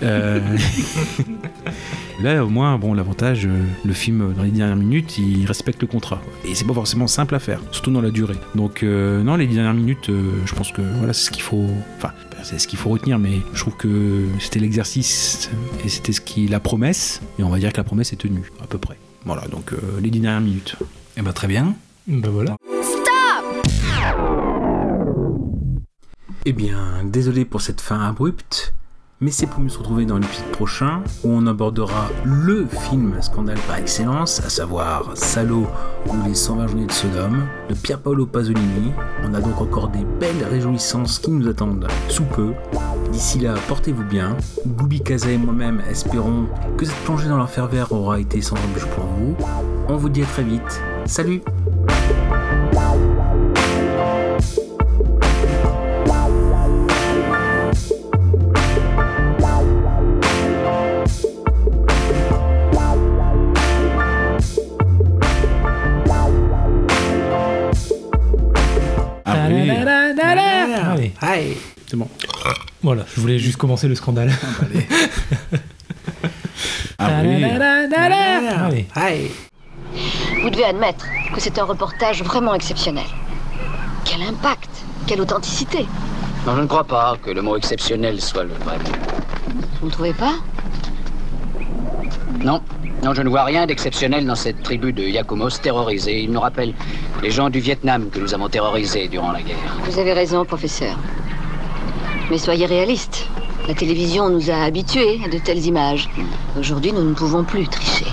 [2.22, 5.80] Là, au moins, bon, l'avantage, euh, le film, euh, dans les dernières minutes, il respecte
[5.80, 6.22] le contrat.
[6.44, 8.36] Et c'est pas forcément simple à faire, surtout dans la durée.
[8.54, 11.66] Donc, euh, non, les dernières minutes, euh, je pense que voilà, c'est ce qu'il faut.
[11.96, 12.12] Enfin,
[12.44, 15.50] c'est ce qu'il faut retenir, mais je trouve que c'était l'exercice
[15.84, 17.22] et c'était ce qui la promesse.
[17.40, 18.98] Et on va dire que la promesse est tenue, à peu près.
[19.24, 20.76] Voilà, donc euh, les dix dernières minutes.
[21.16, 21.74] Et bah très bien.
[22.06, 22.56] Bah voilà.
[26.44, 28.74] Eh bien, désolé pour cette fin abrupte,
[29.22, 33.58] mais c'est pour mieux se retrouver dans l'épisode prochain où on abordera le film scandale
[33.68, 35.66] par excellence, à savoir Salo
[36.08, 38.92] ou les 120 journées de Sodome de Pier Paolo Pasolini.
[39.22, 42.52] On a donc encore des belles réjouissances qui nous attendent sous peu.
[43.12, 44.36] D'ici là, portez-vous bien.
[44.66, 48.86] Goubi Kaza et moi-même espérons que cette plongée dans l'enfer vert aura été sans embûche
[48.86, 49.36] pour vous.
[49.88, 50.82] On vous dit à très vite.
[51.06, 51.42] Salut
[71.86, 72.08] C'est bon.
[72.82, 74.32] Voilà, je voulais juste commencer le scandale.
[76.98, 77.22] Ah
[78.72, 78.86] oui.
[78.94, 79.30] Allez.
[80.42, 83.06] Vous devez admettre que c'est un reportage vraiment exceptionnel.
[84.04, 84.70] Quel impact,
[85.06, 85.86] quelle authenticité.
[86.46, 89.54] Non, je ne crois pas que le mot exceptionnel soit le vrai mot.
[89.80, 90.34] Vous ne trouvez pas?
[92.42, 92.60] Non,
[93.02, 96.22] non, je ne vois rien d'exceptionnel dans cette tribu de Yakumos terrorisés.
[96.22, 96.74] Il nous rappelle
[97.22, 99.76] les gens du Vietnam que nous avons terrorisés durant la guerre.
[99.84, 100.96] Vous avez raison, professeur.
[102.32, 103.28] Mais soyez réaliste.
[103.68, 106.08] La télévision nous a habitués à de telles images.
[106.58, 108.06] Aujourd'hui, nous ne pouvons plus tricher.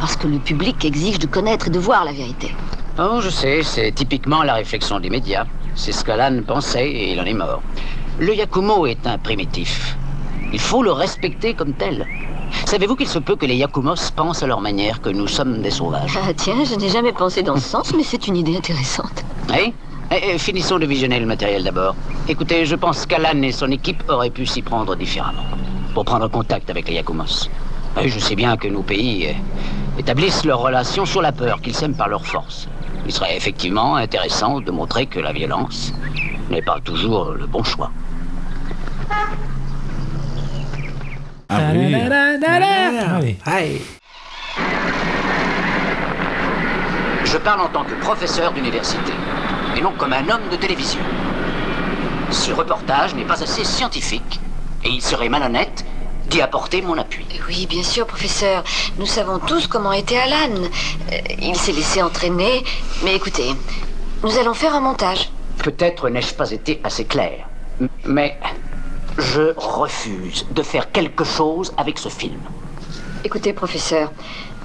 [0.00, 2.56] Parce que le public exige de connaître et de voir la vérité.
[2.98, 5.44] Oh, je sais, c'est typiquement la réflexion des médias.
[5.74, 7.60] C'est ce qu'Alan pensait et il en est mort.
[8.18, 9.94] Le Yakumo est un primitif.
[10.54, 12.06] Il faut le respecter comme tel.
[12.64, 15.70] Savez-vous qu'il se peut que les Yakumos pensent à leur manière que nous sommes des
[15.70, 16.16] sauvages?
[16.16, 19.22] Ah tiens, je n'ai jamais pensé dans ce sens, mais c'est une idée intéressante.
[19.50, 19.74] Oui?
[20.10, 21.96] Eh, eh, Finissons de visionner le matériel d'abord.
[22.28, 25.42] Écoutez, je pense qu'Alan et son équipe auraient pu s'y prendre différemment.
[25.94, 27.48] Pour prendre contact avec les Yakumos.
[27.96, 31.74] Oui, je sais bien que nos pays eh, établissent leurs relations sur la peur qu'ils
[31.74, 32.68] s'aiment par leur force.
[33.04, 35.92] Il serait effectivement intéressant de montrer que la violence
[36.50, 37.90] n'est pas toujours le bon choix.
[41.48, 41.94] Ah oui.
[47.24, 49.12] Je parle en tant que professeur d'université,
[49.76, 51.00] et non comme un homme de télévision.
[52.30, 54.40] Ce reportage n'est pas assez scientifique,
[54.84, 55.84] et il serait malhonnête
[56.28, 57.26] d'y apporter mon appui.
[57.48, 58.64] Oui, bien sûr, professeur.
[58.98, 60.54] Nous savons tous comment était Alan.
[61.12, 62.64] Euh, il s'est laissé entraîner.
[63.04, 63.54] Mais écoutez,
[64.22, 65.30] nous allons faire un montage.
[65.58, 67.48] Peut-être n'ai-je pas été assez clair,
[68.04, 68.38] mais
[69.18, 72.40] je refuse de faire quelque chose avec ce film.
[73.24, 74.12] Écoutez, professeur,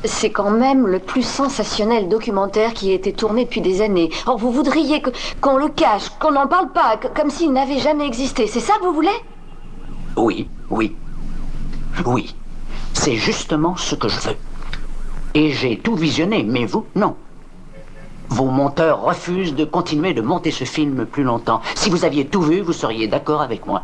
[0.03, 4.09] c'est quand même le plus sensationnel documentaire qui a été tourné depuis des années.
[4.25, 5.01] Or, vous voudriez
[5.41, 8.47] qu'on le cache, qu'on n'en parle pas, comme s'il n'avait jamais existé.
[8.47, 9.09] C'est ça que vous voulez?
[10.17, 10.95] Oui, oui.
[12.05, 12.35] Oui.
[12.93, 14.35] C'est justement ce que je veux.
[15.33, 17.15] Et j'ai tout visionné, mais vous, non.
[18.29, 21.61] Vos monteurs refusent de continuer de monter ce film plus longtemps.
[21.75, 23.83] Si vous aviez tout vu, vous seriez d'accord avec moi.